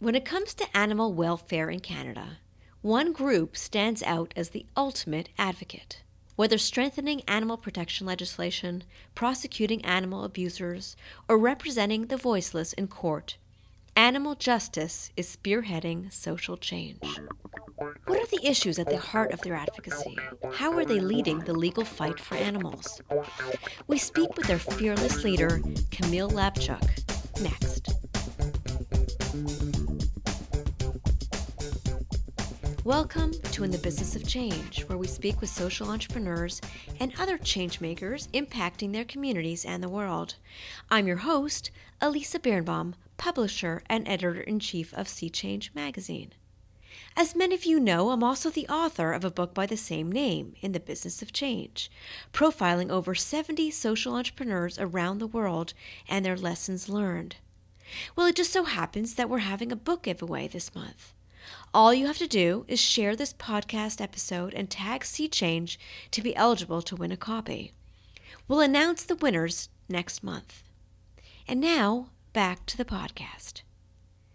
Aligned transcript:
When 0.00 0.14
it 0.14 0.24
comes 0.24 0.54
to 0.54 0.76
animal 0.76 1.12
welfare 1.12 1.68
in 1.68 1.80
Canada, 1.80 2.38
one 2.82 3.12
group 3.12 3.56
stands 3.56 4.00
out 4.04 4.32
as 4.36 4.50
the 4.50 4.64
ultimate 4.76 5.28
advocate. 5.36 6.02
Whether 6.36 6.56
strengthening 6.56 7.22
animal 7.22 7.56
protection 7.56 8.06
legislation, 8.06 8.84
prosecuting 9.16 9.84
animal 9.84 10.22
abusers, 10.22 10.94
or 11.28 11.36
representing 11.36 12.06
the 12.06 12.16
voiceless 12.16 12.74
in 12.74 12.86
court, 12.86 13.38
animal 13.96 14.36
justice 14.36 15.10
is 15.16 15.36
spearheading 15.36 16.12
social 16.12 16.56
change. 16.56 17.02
What 18.06 18.20
are 18.20 18.26
the 18.26 18.46
issues 18.48 18.78
at 18.78 18.88
the 18.88 18.98
heart 18.98 19.32
of 19.32 19.40
their 19.40 19.56
advocacy? 19.56 20.16
How 20.52 20.72
are 20.74 20.84
they 20.84 21.00
leading 21.00 21.40
the 21.40 21.54
legal 21.54 21.84
fight 21.84 22.20
for 22.20 22.36
animals? 22.36 23.02
We 23.88 23.98
speak 23.98 24.36
with 24.36 24.46
their 24.46 24.60
fearless 24.60 25.24
leader, 25.24 25.60
Camille 25.90 26.30
Labchuk, 26.30 27.42
next. 27.42 27.88
Welcome 32.88 33.32
to 33.52 33.64
In 33.64 33.70
the 33.70 33.76
Business 33.76 34.16
of 34.16 34.26
Change, 34.26 34.84
where 34.84 34.96
we 34.96 35.06
speak 35.06 35.42
with 35.42 35.50
social 35.50 35.90
entrepreneurs 35.90 36.62
and 36.98 37.12
other 37.18 37.36
changemakers 37.36 38.28
impacting 38.30 38.94
their 38.94 39.04
communities 39.04 39.66
and 39.66 39.82
the 39.82 39.90
world. 39.90 40.36
I'm 40.90 41.06
your 41.06 41.18
host, 41.18 41.70
Elisa 42.00 42.38
Birnbaum, 42.38 42.94
publisher 43.18 43.82
and 43.90 44.08
editor 44.08 44.40
in 44.40 44.58
chief 44.58 44.94
of 44.94 45.06
SEE 45.06 45.28
Change 45.28 45.70
magazine. 45.74 46.32
As 47.14 47.36
many 47.36 47.54
of 47.54 47.66
you 47.66 47.78
know, 47.78 48.08
I'm 48.08 48.24
also 48.24 48.48
the 48.48 48.66
author 48.68 49.12
of 49.12 49.22
a 49.22 49.30
book 49.30 49.52
by 49.52 49.66
the 49.66 49.76
same 49.76 50.10
name, 50.10 50.54
In 50.62 50.72
the 50.72 50.80
Business 50.80 51.20
of 51.20 51.30
Change, 51.30 51.90
profiling 52.32 52.88
over 52.88 53.14
70 53.14 53.70
social 53.70 54.14
entrepreneurs 54.14 54.78
around 54.78 55.18
the 55.18 55.26
world 55.26 55.74
and 56.08 56.24
their 56.24 56.38
lessons 56.38 56.88
learned. 56.88 57.36
Well, 58.16 58.28
it 58.28 58.36
just 58.36 58.50
so 58.50 58.64
happens 58.64 59.16
that 59.16 59.28
we're 59.28 59.40
having 59.40 59.70
a 59.70 59.76
book 59.76 60.04
giveaway 60.04 60.48
this 60.48 60.74
month. 60.74 61.12
All 61.74 61.92
you 61.92 62.06
have 62.06 62.16
to 62.18 62.26
do 62.26 62.64
is 62.66 62.80
share 62.80 63.14
this 63.14 63.34
podcast 63.34 64.00
episode 64.00 64.54
and 64.54 64.70
tag 64.70 65.04
SEE 65.04 65.28
Change 65.28 65.78
to 66.12 66.22
be 66.22 66.34
eligible 66.34 66.80
to 66.80 66.96
win 66.96 67.12
a 67.12 67.16
copy. 67.16 67.72
We'll 68.46 68.60
announce 68.60 69.02
the 69.02 69.16
winners 69.16 69.68
next 69.86 70.24
month. 70.24 70.62
And 71.46 71.60
now, 71.60 72.08
back 72.32 72.64
to 72.66 72.78
the 72.78 72.86
podcast. 72.86 73.62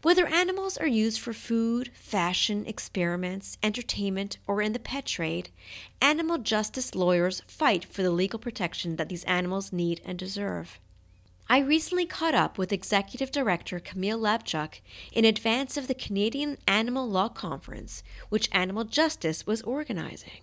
Whether 0.04 0.28
animals 0.28 0.78
are 0.78 0.88
used 0.88 1.20
for 1.20 1.34
food, 1.34 1.90
fashion, 1.96 2.66
experiments, 2.68 3.58
entertainment, 3.64 4.38
or 4.46 4.62
in 4.62 4.74
the 4.74 4.80
pet 4.80 5.08
trade, 5.08 5.50
animal 6.02 6.38
justice 6.38 6.94
lawyers 6.94 7.42
fight 7.48 7.84
for 7.84 8.04
the 8.04 8.12
legal 8.12 8.38
protection 8.38 8.98
that 8.98 9.10
these 9.10 9.24
animals 9.24 9.74
need 9.74 10.02
and 10.06 10.20
deserve. 10.20 10.80
I 11.54 11.60
recently 11.60 12.08
caught 12.08 12.34
up 12.34 12.58
with 12.58 12.74
Executive 12.74 13.30
Director 13.30 13.80
Camille 13.80 14.18
Labchuk 14.18 14.82
in 15.12 15.24
advance 15.24 15.78
of 15.78 15.88
the 15.88 15.94
Canadian 15.94 16.58
Animal 16.68 17.08
Law 17.08 17.30
Conference, 17.30 18.02
which 18.30 18.50
Animal 18.52 18.86
Justice 18.86 19.46
was 19.46 19.62
organizing. 19.62 20.42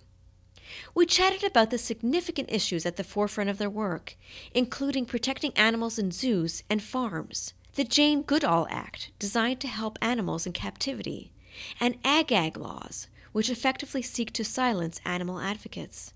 We 0.95 1.07
chatted 1.07 1.43
about 1.43 1.71
the 1.71 1.79
significant 1.79 2.49
issues 2.53 2.87
at 2.87 2.95
the 2.95 3.03
forefront 3.03 3.51
of 3.51 3.59
their 3.59 3.69
work, 3.69 4.15
including 4.55 5.05
protecting 5.05 5.53
animals 5.57 5.99
in 5.99 6.13
zoos 6.13 6.63
and 6.71 6.81
farms, 6.81 7.55
the 7.75 7.83
Jane 7.83 8.23
Goodall 8.23 8.69
Act, 8.71 9.11
designed 9.19 9.59
to 9.63 9.67
help 9.67 9.99
animals 10.01 10.47
in 10.47 10.53
captivity, 10.53 11.33
and 11.81 11.99
ag-gag 12.05 12.57
laws, 12.57 13.09
which 13.33 13.51
effectively 13.51 14.01
seek 14.01 14.33
to 14.35 14.45
silence 14.45 15.01
animal 15.05 15.41
advocates. 15.41 16.15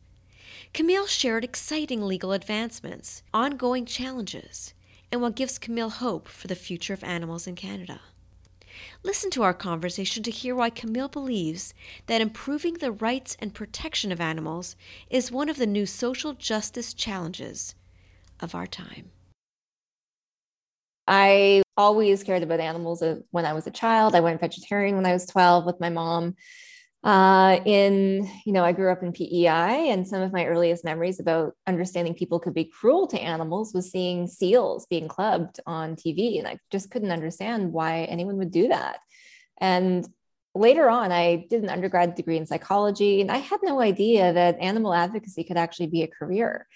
Camille 0.73 1.09
shared 1.09 1.43
exciting 1.43 2.01
legal 2.01 2.31
advancements, 2.31 3.25
ongoing 3.33 3.87
challenges, 3.87 4.73
and 5.15 5.23
what 5.23 5.37
gives 5.37 5.61
Camille 5.61 5.91
hope 5.91 6.27
for 6.27 6.49
the 6.49 6.57
future 6.57 6.93
of 6.93 7.05
animals 7.05 7.47
in 7.47 7.55
Canada. 7.55 8.01
Listen 9.05 9.31
to 9.31 9.45
our 9.45 9.55
conversation 9.55 10.25
to 10.25 10.31
hear 10.33 10.57
why 10.57 10.71
Camille 10.71 11.07
believes 11.07 11.73
that 12.09 12.21
improving 12.21 12.75
the 12.75 12.91
rights 12.91 13.37
and 13.39 13.55
protection 13.55 14.11
of 14.11 14.21
animals 14.21 14.75
is 15.09 15.31
one 15.31 15.49
of 15.49 15.57
the 15.57 15.69
new 15.69 15.87
social 15.87 16.33
justice 16.33 16.93
challenges 16.93 17.77
of 18.41 18.57
our 18.57 18.67
time. 18.67 19.13
I 21.07 21.63
always 21.77 22.25
cared 22.25 22.43
about 22.43 22.59
animals 22.59 23.01
when 23.31 23.47
I 23.47 23.53
was 23.53 23.69
a 23.69 23.71
child. 23.71 24.17
I 24.17 24.21
went 24.21 24.41
vegetarian 24.41 24.97
when 24.97 25.07
I 25.07 25.13
was 25.13 25.27
12 25.27 25.65
with 25.65 25.79
my 25.79 25.91
mom 25.91 26.35
uh, 27.05 27.61
in 27.67 28.29
you 28.47 28.53
know 28.53 28.65
i 28.65 28.73
grew 28.73 28.91
up 28.91 29.03
in 29.03 29.13
pei 29.13 29.47
and 29.91 30.09
some 30.09 30.23
of 30.23 30.33
my 30.33 30.47
earliest 30.47 30.85
memories 30.85 31.21
about 31.21 31.55
understanding 31.67 32.15
people 32.15 32.41
could 32.41 32.55
be 32.55 32.65
cruel 32.65 33.07
to 33.07 33.21
animals 33.21 33.75
was 33.75 33.91
seeing 33.91 34.27
seals 34.27 34.87
being 34.87 35.07
clubbed 35.07 35.61
on 35.67 35.95
tv 35.95 36.39
and 36.39 36.49
i 36.49 36.59
just 36.71 36.91
couldn't 36.91 37.13
understand 37.13 37.73
why 37.73 38.05
anyone 38.05 38.37
would 38.39 38.51
do 38.51 38.69
that. 38.69 38.99
And 39.59 40.09
later 40.55 40.89
on 40.89 41.13
i 41.13 41.47
did 41.51 41.63
an 41.63 41.69
undergrad 41.69 42.15
degree 42.15 42.39
in 42.39 42.47
psychology 42.47 43.21
and 43.21 43.31
i 43.31 43.39
had 43.39 43.61
no 43.63 43.81
idea 43.81 44.33
that 44.33 44.59
animal 44.61 44.95
advocacy 44.95 45.45
could 45.45 45.57
actually 45.57 45.89
be 45.89 46.03
a 46.03 46.09
career 46.09 46.67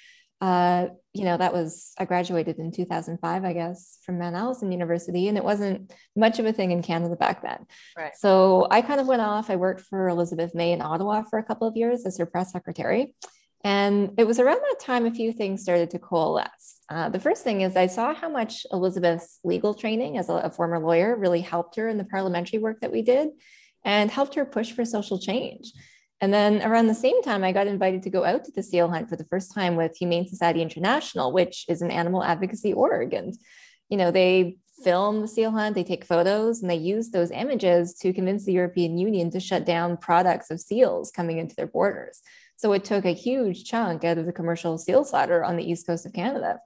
uh, 0.40 0.86
you 1.12 1.24
know, 1.24 1.36
that 1.36 1.52
was, 1.52 1.92
I 1.98 2.04
graduated 2.04 2.58
in 2.58 2.70
2005, 2.70 3.44
I 3.44 3.52
guess, 3.52 3.98
from 4.04 4.18
Mount 4.18 4.36
Allison 4.36 4.70
University, 4.70 5.26
and 5.26 5.36
it 5.36 5.42
wasn't 5.42 5.92
much 6.14 6.38
of 6.38 6.46
a 6.46 6.52
thing 6.52 6.70
in 6.70 6.82
Canada 6.82 7.16
back 7.16 7.42
then. 7.42 7.66
Right. 7.96 8.12
So 8.16 8.68
I 8.70 8.82
kind 8.82 9.00
of 9.00 9.08
went 9.08 9.22
off. 9.22 9.50
I 9.50 9.56
worked 9.56 9.80
for 9.80 10.08
Elizabeth 10.08 10.54
May 10.54 10.72
in 10.72 10.80
Ottawa 10.80 11.22
for 11.22 11.38
a 11.38 11.42
couple 11.42 11.66
of 11.66 11.76
years 11.76 12.06
as 12.06 12.18
her 12.18 12.26
press 12.26 12.52
secretary. 12.52 13.14
And 13.64 14.12
it 14.16 14.26
was 14.26 14.38
around 14.38 14.60
that 14.60 14.80
time 14.80 15.06
a 15.06 15.10
few 15.10 15.32
things 15.32 15.62
started 15.62 15.90
to 15.90 15.98
coalesce. 15.98 16.78
Uh, 16.88 17.08
the 17.08 17.18
first 17.18 17.42
thing 17.42 17.62
is 17.62 17.74
I 17.74 17.88
saw 17.88 18.14
how 18.14 18.28
much 18.28 18.64
Elizabeth's 18.72 19.40
legal 19.42 19.74
training 19.74 20.18
as 20.18 20.28
a, 20.28 20.34
a 20.34 20.50
former 20.50 20.78
lawyer 20.78 21.16
really 21.16 21.40
helped 21.40 21.74
her 21.76 21.88
in 21.88 21.98
the 21.98 22.04
parliamentary 22.04 22.60
work 22.60 22.80
that 22.80 22.92
we 22.92 23.02
did 23.02 23.30
and 23.84 24.10
helped 24.10 24.36
her 24.36 24.44
push 24.44 24.70
for 24.70 24.84
social 24.84 25.18
change. 25.18 25.72
And 26.20 26.32
then 26.32 26.62
around 26.62 26.88
the 26.88 26.94
same 26.94 27.22
time, 27.22 27.44
I 27.44 27.52
got 27.52 27.68
invited 27.68 28.02
to 28.02 28.10
go 28.10 28.24
out 28.24 28.44
to 28.44 28.52
the 28.52 28.62
seal 28.62 28.88
hunt 28.88 29.08
for 29.08 29.16
the 29.16 29.24
first 29.24 29.54
time 29.54 29.76
with 29.76 29.96
Humane 29.96 30.26
Society 30.26 30.62
International, 30.62 31.32
which 31.32 31.64
is 31.68 31.80
an 31.80 31.90
animal 31.90 32.24
advocacy 32.24 32.72
org. 32.72 33.14
And, 33.14 33.36
you 33.88 33.96
know, 33.96 34.10
they 34.10 34.58
film 34.82 35.20
the 35.20 35.28
seal 35.28 35.50
hunt, 35.50 35.74
they 35.74 35.84
take 35.84 36.04
photos, 36.04 36.60
and 36.60 36.70
they 36.70 36.76
use 36.76 37.10
those 37.10 37.30
images 37.30 37.94
to 37.94 38.12
convince 38.12 38.44
the 38.44 38.52
European 38.52 38.98
Union 38.98 39.30
to 39.30 39.40
shut 39.40 39.64
down 39.64 39.96
products 39.96 40.50
of 40.50 40.60
seals 40.60 41.10
coming 41.10 41.38
into 41.38 41.54
their 41.54 41.66
borders. 41.66 42.20
So 42.56 42.72
it 42.72 42.84
took 42.84 43.04
a 43.04 43.14
huge 43.14 43.64
chunk 43.64 44.02
out 44.02 44.18
of 44.18 44.26
the 44.26 44.32
commercial 44.32 44.78
seal 44.78 45.04
slaughter 45.04 45.44
on 45.44 45.56
the 45.56 45.68
east 45.68 45.86
coast 45.86 46.06
of 46.06 46.12
Canada. 46.12 46.58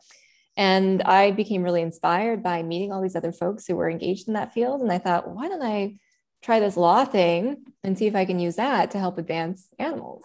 And 0.56 1.02
I 1.02 1.30
became 1.30 1.62
really 1.62 1.82
inspired 1.82 2.42
by 2.42 2.62
meeting 2.62 2.92
all 2.92 3.02
these 3.02 3.16
other 3.16 3.32
folks 3.32 3.66
who 3.66 3.76
were 3.76 3.90
engaged 3.90 4.28
in 4.28 4.34
that 4.34 4.52
field. 4.52 4.80
And 4.80 4.92
I 4.92 4.98
thought, 4.98 5.28
why 5.28 5.48
don't 5.48 5.62
I 5.62 5.96
try 6.42 6.60
this 6.60 6.76
law 6.76 7.04
thing 7.04 7.64
and 7.84 7.96
see 7.96 8.06
if 8.06 8.14
I 8.14 8.24
can 8.24 8.38
use 8.38 8.56
that 8.56 8.90
to 8.92 8.98
help 8.98 9.18
advance 9.18 9.68
animals. 9.78 10.24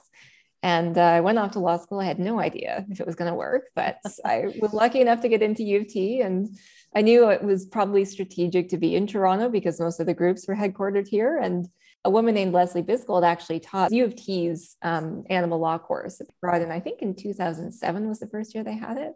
And 0.63 0.97
uh, 0.97 1.01
I 1.01 1.21
went 1.21 1.37
off 1.37 1.51
to 1.51 1.59
law 1.59 1.77
school. 1.77 1.99
I 1.99 2.05
had 2.05 2.19
no 2.19 2.39
idea 2.39 2.85
if 2.89 2.99
it 2.99 3.05
was 3.05 3.15
going 3.15 3.29
to 3.29 3.35
work, 3.35 3.69
but 3.75 3.99
I 4.25 4.53
was 4.59 4.73
lucky 4.73 5.01
enough 5.01 5.21
to 5.21 5.29
get 5.29 5.41
into 5.41 5.63
U 5.63 5.81
of 5.81 5.87
T. 5.87 6.21
And 6.21 6.49
I 6.95 7.01
knew 7.01 7.29
it 7.29 7.43
was 7.43 7.65
probably 7.65 8.05
strategic 8.05 8.69
to 8.69 8.77
be 8.77 8.95
in 8.95 9.07
Toronto 9.07 9.49
because 9.49 9.79
most 9.79 9.99
of 9.99 10.07
the 10.07 10.13
groups 10.13 10.47
were 10.47 10.55
headquartered 10.55 11.07
here. 11.07 11.37
And 11.37 11.69
a 12.03 12.09
woman 12.09 12.33
named 12.33 12.53
Lesli 12.53 12.83
Bisgould 12.83 13.23
actually 13.23 13.59
taught 13.59 13.91
U 13.91 14.03
of 14.05 14.15
T's 14.15 14.77
um, 14.81 15.25
animal 15.29 15.59
law 15.59 15.77
course. 15.77 16.21
Brought 16.41 16.61
in, 16.61 16.71
I 16.71 16.79
think 16.79 17.01
in 17.01 17.15
2007 17.15 18.07
was 18.07 18.19
the 18.19 18.27
first 18.27 18.55
year 18.55 18.63
they 18.63 18.75
had 18.75 18.97
it. 18.97 19.13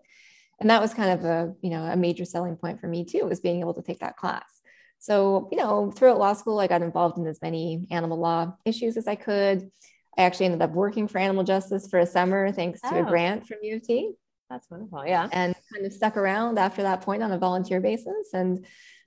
And 0.59 0.69
that 0.69 0.81
was 0.81 0.93
kind 0.93 1.11
of 1.11 1.25
a, 1.25 1.55
you 1.61 1.71
know, 1.71 1.83
a 1.83 1.95
major 1.95 2.23
selling 2.23 2.55
point 2.55 2.79
for 2.79 2.87
me 2.87 3.03
too, 3.03 3.25
was 3.25 3.39
being 3.39 3.61
able 3.61 3.73
to 3.73 3.81
take 3.81 3.99
that 3.99 4.17
class. 4.17 4.60
So, 5.01 5.49
you 5.51 5.57
know, 5.57 5.89
throughout 5.89 6.19
law 6.19 6.33
school, 6.33 6.59
I 6.59 6.67
got 6.67 6.83
involved 6.83 7.17
in 7.17 7.25
as 7.25 7.41
many 7.41 7.87
animal 7.89 8.19
law 8.19 8.53
issues 8.65 8.97
as 8.97 9.07
I 9.07 9.15
could. 9.15 9.71
I 10.15 10.21
actually 10.21 10.45
ended 10.45 10.61
up 10.61 10.73
working 10.73 11.07
for 11.07 11.17
animal 11.17 11.43
justice 11.43 11.87
for 11.89 11.97
a 11.97 12.05
summer 12.05 12.51
thanks 12.51 12.81
to 12.81 12.93
oh. 12.93 13.01
a 13.01 13.09
grant 13.09 13.47
from 13.47 13.57
U 13.63 13.77
of 13.77 13.81
T. 13.81 14.13
That's 14.47 14.69
wonderful. 14.69 15.03
Yeah. 15.07 15.27
And 15.31 15.55
kind 15.73 15.87
of 15.87 15.91
stuck 15.91 16.17
around 16.17 16.59
after 16.59 16.83
that 16.83 17.01
point 17.01 17.23
on 17.23 17.31
a 17.31 17.39
volunteer 17.39 17.81
basis. 17.81 18.31
And 18.31 18.63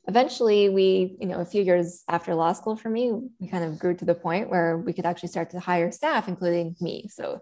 eventually 0.08 0.68
we, 0.68 1.16
you 1.20 1.28
know, 1.28 1.38
a 1.38 1.44
few 1.44 1.62
years 1.62 2.02
after 2.08 2.34
law 2.34 2.54
school 2.54 2.74
for 2.76 2.90
me, 2.90 3.12
we 3.38 3.46
kind 3.46 3.62
of 3.62 3.78
grew 3.78 3.94
to 3.94 4.04
the 4.04 4.16
point 4.16 4.50
where 4.50 4.76
we 4.76 4.92
could 4.92 5.06
actually 5.06 5.28
start 5.28 5.50
to 5.50 5.60
hire 5.60 5.92
staff, 5.92 6.26
including 6.26 6.74
me. 6.80 7.08
So 7.08 7.38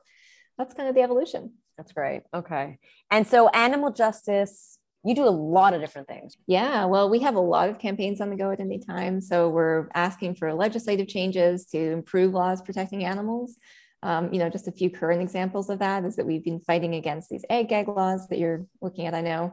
that's 0.59 0.75
kind 0.75 0.91
of 0.91 0.95
the 0.95 1.01
evolution. 1.01 1.55
That's 1.79 1.93
great. 1.93 2.25
Okay. 2.35 2.79
And 3.11 3.27
so 3.27 3.49
animal 3.49 3.93
justice 3.93 4.79
you 5.05 5.15
do 5.15 5.27
a 5.27 5.31
lot 5.31 5.75
of 5.75 5.81
different 5.81 6.09
things. 6.09 6.37
Yeah, 6.47 6.85
well, 6.85 7.11
we 7.11 7.21
have 7.21 7.35
a 7.35 7.41
lot 7.41 7.69
of 7.69 7.79
campaigns 7.79 8.21
on 8.21 8.31
the 8.31 8.37
go 8.37 8.51
at 8.51 8.61
any 8.61 8.79
time. 8.79 9.21
So 9.21 9.49
we're 9.49 9.89
asking 9.95 10.37
for 10.37 10.53
legislative 10.55 11.09
changes 11.09 11.67
to 11.67 11.79
improve 11.79 12.33
laws 12.33 12.63
protecting 12.63 13.05
animals. 13.05 13.57
Um, 14.05 14.33
you 14.33 14.39
know, 14.39 14.49
just 14.49 14.69
a 14.69 14.73
few 14.73 14.91
current 14.91 15.23
examples 15.23 15.71
of 15.71 15.79
that 15.79 16.05
is 16.05 16.17
that 16.17 16.27
we've 16.27 16.45
been 16.45 16.61
fighting 16.61 16.95
against 16.95 17.31
these 17.31 17.45
ag-gag 17.51 17.89
laws 17.89 18.29
that 18.29 18.39
you're 18.39 18.63
looking 18.81 19.07
at, 19.07 19.15
I 19.15 19.21
know. 19.21 19.53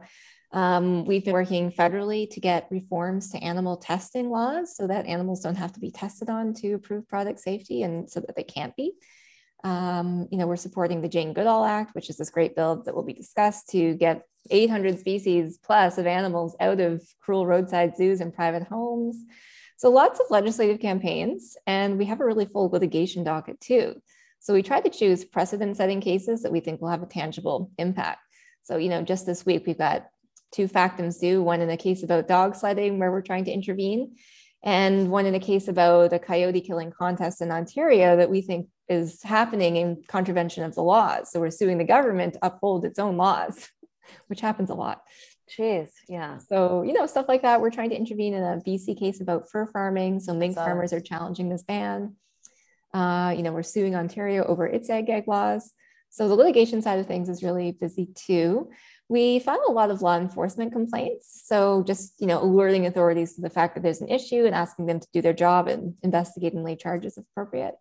Um, 0.52 1.04
we've 1.04 1.24
been 1.24 1.34
working 1.34 1.70
federally 1.70 2.28
to 2.30 2.40
get 2.40 2.66
reforms 2.70 3.30
to 3.30 3.38
animal 3.38 3.76
testing 3.76 4.30
laws 4.30 4.76
so 4.76 4.88
that 4.88 5.06
animals 5.06 5.40
don't 5.42 5.54
have 5.54 5.72
to 5.74 5.80
be 5.80 5.92
tested 5.92 6.28
on 6.28 6.54
to 6.54 6.78
prove 6.78 7.08
product 7.08 7.38
safety 7.38 7.84
and 7.84 8.10
so 8.10 8.18
that 8.20 8.34
they 8.34 8.42
can't 8.42 8.74
be. 8.74 8.94
Um, 9.64 10.28
you 10.30 10.38
know, 10.38 10.46
we're 10.46 10.56
supporting 10.56 11.00
the 11.00 11.08
Jane 11.08 11.32
Goodall 11.32 11.64
Act, 11.64 11.94
which 11.94 12.10
is 12.10 12.16
this 12.16 12.30
great 12.30 12.56
bill 12.56 12.82
that 12.84 12.94
will 12.94 13.02
be 13.02 13.12
discussed 13.12 13.68
to 13.70 13.94
get 13.94 14.22
800 14.50 14.98
species 14.98 15.58
plus 15.62 15.98
of 15.98 16.06
animals 16.06 16.56
out 16.60 16.80
of 16.80 17.02
cruel 17.20 17.46
roadside 17.46 17.96
zoos 17.96 18.20
and 18.20 18.34
private 18.34 18.62
homes. 18.62 19.18
So 19.76 19.90
lots 19.90 20.20
of 20.20 20.26
legislative 20.30 20.80
campaigns, 20.80 21.56
and 21.66 21.98
we 21.98 22.06
have 22.06 22.20
a 22.20 22.24
really 22.24 22.46
full 22.46 22.68
litigation 22.68 23.24
docket 23.24 23.60
too. 23.60 24.00
So 24.38 24.54
we 24.54 24.62
try 24.62 24.80
to 24.80 24.90
choose 24.90 25.24
precedent 25.24 25.76
setting 25.76 26.00
cases 26.00 26.42
that 26.42 26.52
we 26.52 26.60
think 26.60 26.80
will 26.80 26.88
have 26.88 27.02
a 27.02 27.06
tangible 27.06 27.70
impact. 27.78 28.20
So, 28.62 28.76
you 28.76 28.88
know, 28.88 29.02
just 29.02 29.26
this 29.26 29.44
week, 29.44 29.64
we've 29.66 29.78
got 29.78 30.06
two 30.52 30.68
factums 30.68 31.20
due 31.20 31.42
one 31.42 31.60
in 31.60 31.70
a 31.70 31.76
case 31.76 32.02
about 32.02 32.28
dog 32.28 32.56
sledding 32.56 32.98
where 32.98 33.10
we're 33.10 33.22
trying 33.22 33.44
to 33.44 33.52
intervene, 33.52 34.16
and 34.62 35.10
one 35.10 35.26
in 35.26 35.34
a 35.34 35.40
case 35.40 35.68
about 35.68 36.12
a 36.12 36.18
coyote 36.18 36.60
killing 36.60 36.90
contest 36.90 37.40
in 37.40 37.50
Ontario 37.50 38.16
that 38.16 38.30
we 38.30 38.42
think 38.42 38.68
is 38.88 39.22
happening 39.22 39.76
in 39.76 40.02
contravention 40.06 40.64
of 40.64 40.74
the 40.74 40.82
laws. 40.82 41.30
So 41.30 41.40
we're 41.40 41.50
suing 41.50 41.78
the 41.78 41.84
government 41.84 42.34
to 42.34 42.46
uphold 42.46 42.84
its 42.84 42.98
own 42.98 43.16
laws, 43.16 43.68
which 44.26 44.40
happens 44.40 44.70
a 44.70 44.74
lot. 44.74 45.02
Jeez, 45.56 45.88
yeah. 46.08 46.38
So, 46.38 46.82
you 46.82 46.92
know, 46.92 47.06
stuff 47.06 47.26
like 47.26 47.42
that. 47.42 47.60
We're 47.60 47.70
trying 47.70 47.90
to 47.90 47.96
intervene 47.96 48.34
in 48.34 48.42
a 48.42 48.60
BC 48.64 48.98
case 48.98 49.20
about 49.20 49.50
fur 49.50 49.66
farming. 49.66 50.20
So 50.20 50.34
mink 50.34 50.54
farmers 50.54 50.92
are 50.92 51.00
challenging 51.00 51.48
this 51.48 51.62
ban. 51.62 52.14
Uh, 52.92 53.34
you 53.36 53.42
know, 53.42 53.52
we're 53.52 53.62
suing 53.62 53.96
Ontario 53.96 54.44
over 54.44 54.66
its 54.66 54.90
ag-gag 54.90 55.26
laws. 55.26 55.72
So 56.10 56.28
the 56.28 56.34
litigation 56.34 56.82
side 56.82 56.98
of 56.98 57.06
things 57.06 57.28
is 57.28 57.42
really 57.42 57.72
busy 57.72 58.08
too. 58.14 58.70
We 59.10 59.40
file 59.40 59.62
a 59.66 59.72
lot 59.72 59.90
of 59.90 60.02
law 60.02 60.16
enforcement 60.16 60.72
complaints. 60.72 61.42
So 61.44 61.82
just, 61.84 62.14
you 62.20 62.28
know, 62.28 62.40
alerting 62.40 62.86
authorities 62.86 63.34
to 63.34 63.40
the 63.40 63.50
fact 63.50 63.74
that 63.74 63.82
there's 63.82 64.00
an 64.00 64.08
issue 64.08 64.46
and 64.46 64.54
asking 64.54 64.86
them 64.86 65.00
to 65.00 65.08
do 65.12 65.20
their 65.20 65.32
job 65.32 65.66
and 65.66 65.94
investigate 66.04 66.54
and 66.54 66.62
lay 66.62 66.76
charges 66.76 67.18
if 67.18 67.24
appropriate. 67.32 67.74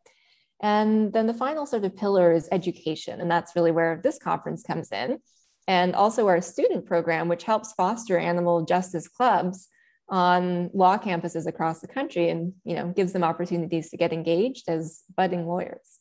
And 0.60 1.14
then 1.14 1.28
the 1.28 1.34
final 1.36 1.68
sort 1.68 1.86
of 1.86 1.96
pillar 1.96 2.32
is 2.32 2.50
education. 2.52 3.22
And 3.22 3.30
that's 3.30 3.56
really 3.56 3.72
where 3.72 4.02
this 4.04 4.18
conference 4.18 4.64
comes 4.64 4.92
in. 4.92 5.20
And 5.68 5.94
also 5.96 6.28
our 6.28 6.42
student 6.42 6.88
program, 6.88 7.28
which 7.28 7.44
helps 7.44 7.74
foster 7.74 8.18
animal 8.18 8.66
justice 8.66 9.08
clubs 9.08 9.70
on 10.10 10.72
law 10.74 10.98
campuses 10.98 11.46
across 11.46 11.80
the 11.80 11.88
country 11.88 12.30
and 12.30 12.54
you 12.64 12.76
know 12.76 12.88
gives 12.88 13.14
them 13.14 13.24
opportunities 13.24 13.90
to 13.90 13.98
get 13.98 14.12
engaged 14.12 14.68
as 14.68 15.04
budding 15.16 15.46
lawyers 15.46 16.00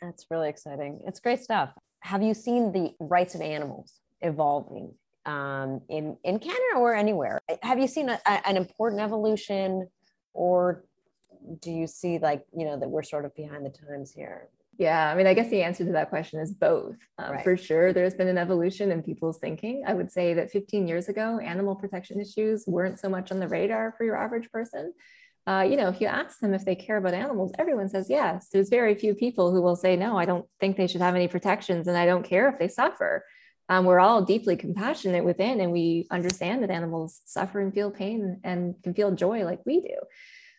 that's 0.00 0.26
really 0.30 0.48
exciting 0.48 1.00
it's 1.06 1.20
great 1.20 1.40
stuff 1.40 1.70
have 2.00 2.22
you 2.22 2.34
seen 2.34 2.72
the 2.72 2.92
rights 3.00 3.34
of 3.34 3.40
animals 3.40 3.94
evolving 4.24 4.92
um, 5.26 5.80
in 5.88 6.16
in 6.24 6.38
canada 6.38 6.76
or 6.76 6.94
anywhere 6.94 7.40
have 7.62 7.78
you 7.78 7.86
seen 7.86 8.08
a, 8.08 8.18
a, 8.26 8.48
an 8.48 8.56
important 8.56 9.00
evolution 9.00 9.88
or 10.32 10.84
do 11.60 11.70
you 11.70 11.86
see 11.86 12.18
like 12.18 12.44
you 12.56 12.64
know 12.64 12.78
that 12.78 12.88
we're 12.88 13.02
sort 13.02 13.24
of 13.24 13.34
behind 13.34 13.64
the 13.64 13.70
times 13.70 14.12
here 14.12 14.48
yeah, 14.78 15.10
I 15.10 15.14
mean, 15.14 15.26
I 15.26 15.34
guess 15.34 15.50
the 15.50 15.62
answer 15.62 15.84
to 15.84 15.92
that 15.92 16.08
question 16.08 16.40
is 16.40 16.52
both. 16.52 16.96
Um, 17.18 17.32
right. 17.32 17.44
For 17.44 17.56
sure, 17.56 17.92
there's 17.92 18.14
been 18.14 18.28
an 18.28 18.38
evolution 18.38 18.90
in 18.90 19.02
people's 19.02 19.38
thinking. 19.38 19.84
I 19.86 19.94
would 19.94 20.10
say 20.10 20.34
that 20.34 20.50
15 20.50 20.88
years 20.88 21.08
ago, 21.08 21.38
animal 21.38 21.76
protection 21.76 22.20
issues 22.20 22.64
weren't 22.66 22.98
so 22.98 23.08
much 23.08 23.30
on 23.30 23.38
the 23.38 23.48
radar 23.48 23.94
for 23.96 24.04
your 24.04 24.16
average 24.16 24.50
person. 24.50 24.92
Uh, 25.46 25.66
you 25.68 25.76
know, 25.76 25.88
if 25.88 26.00
you 26.00 26.06
ask 26.06 26.40
them 26.40 26.54
if 26.54 26.64
they 26.64 26.74
care 26.74 26.96
about 26.96 27.14
animals, 27.14 27.52
everyone 27.58 27.88
says 27.88 28.06
yes. 28.08 28.48
There's 28.50 28.70
very 28.70 28.94
few 28.94 29.14
people 29.14 29.52
who 29.52 29.60
will 29.60 29.76
say, 29.76 29.94
no, 29.94 30.16
I 30.16 30.24
don't 30.24 30.46
think 30.58 30.76
they 30.76 30.86
should 30.86 31.02
have 31.02 31.14
any 31.14 31.28
protections 31.28 31.86
and 31.86 31.96
I 31.96 32.06
don't 32.06 32.24
care 32.24 32.48
if 32.48 32.58
they 32.58 32.68
suffer. 32.68 33.24
Um, 33.68 33.86
we're 33.86 34.00
all 34.00 34.22
deeply 34.22 34.56
compassionate 34.56 35.24
within 35.24 35.60
and 35.60 35.72
we 35.72 36.06
understand 36.10 36.62
that 36.62 36.70
animals 36.70 37.20
suffer 37.24 37.60
and 37.60 37.72
feel 37.72 37.90
pain 37.90 38.40
and 38.44 38.74
can 38.82 38.94
feel 38.94 39.10
joy 39.10 39.44
like 39.44 39.60
we 39.64 39.80
do. 39.80 39.96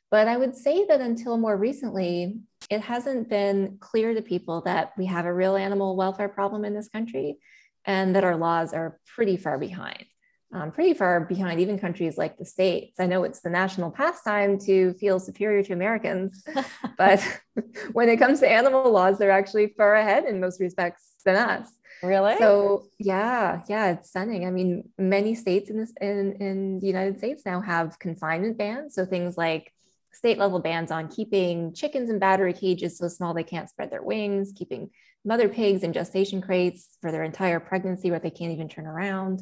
But 0.09 0.27
I 0.27 0.37
would 0.37 0.55
say 0.55 0.85
that 0.85 1.01
until 1.01 1.37
more 1.37 1.57
recently, 1.57 2.39
it 2.69 2.81
hasn't 2.81 3.29
been 3.29 3.77
clear 3.79 4.13
to 4.13 4.21
people 4.21 4.61
that 4.61 4.93
we 4.97 5.05
have 5.05 5.25
a 5.25 5.33
real 5.33 5.55
animal 5.55 5.95
welfare 5.95 6.29
problem 6.29 6.65
in 6.65 6.73
this 6.73 6.89
country 6.89 7.37
and 7.85 8.15
that 8.15 8.23
our 8.23 8.35
laws 8.35 8.73
are 8.73 8.99
pretty 9.15 9.37
far 9.37 9.57
behind. 9.57 10.05
Um, 10.53 10.71
pretty 10.71 10.93
far 10.93 11.19
behind 11.21 11.59
even 11.59 11.77
countries 11.77 12.17
like 12.17 12.37
the 12.37 12.45
States. 12.45 12.99
I 12.99 13.07
know 13.07 13.23
it's 13.23 13.41
the 13.41 13.49
national 13.49 13.91
pastime 13.91 14.57
to 14.59 14.93
feel 14.93 15.19
superior 15.19 15.63
to 15.63 15.73
Americans, 15.73 16.45
but 16.97 17.21
when 17.91 18.07
it 18.09 18.17
comes 18.17 18.39
to 18.39 18.49
animal 18.49 18.89
laws, 18.89 19.17
they're 19.17 19.31
actually 19.31 19.73
far 19.75 19.95
ahead 19.95 20.23
in 20.25 20.39
most 20.39 20.61
respects 20.61 21.15
than 21.25 21.35
us. 21.35 21.67
Really? 22.03 22.37
So 22.37 22.83
yeah, 22.99 23.61
yeah, 23.67 23.91
it's 23.91 24.09
stunning. 24.09 24.45
I 24.45 24.51
mean, 24.51 24.89
many 24.97 25.35
states 25.35 25.69
in 25.69 25.77
this 25.79 25.93
in, 25.99 26.33
in 26.39 26.79
the 26.79 26.87
United 26.87 27.17
States 27.17 27.43
now 27.45 27.61
have 27.61 27.99
confinement 27.99 28.57
bans. 28.57 28.95
So 28.95 29.05
things 29.05 29.37
like 29.37 29.71
state 30.11 30.37
level 30.37 30.59
bans 30.59 30.91
on 30.91 31.07
keeping 31.07 31.73
chickens 31.73 32.09
in 32.09 32.19
battery 32.19 32.53
cages 32.53 32.97
so 32.97 33.07
small 33.07 33.33
they 33.33 33.43
can't 33.43 33.69
spread 33.69 33.91
their 33.91 34.03
wings, 34.03 34.53
keeping 34.55 34.89
mother 35.25 35.49
pigs 35.49 35.83
in 35.83 35.93
gestation 35.93 36.41
crates 36.41 36.97
for 37.01 37.11
their 37.11 37.23
entire 37.23 37.59
pregnancy 37.59 38.11
where 38.11 38.19
they 38.19 38.29
can't 38.29 38.53
even 38.53 38.69
turn 38.69 38.85
around. 38.85 39.41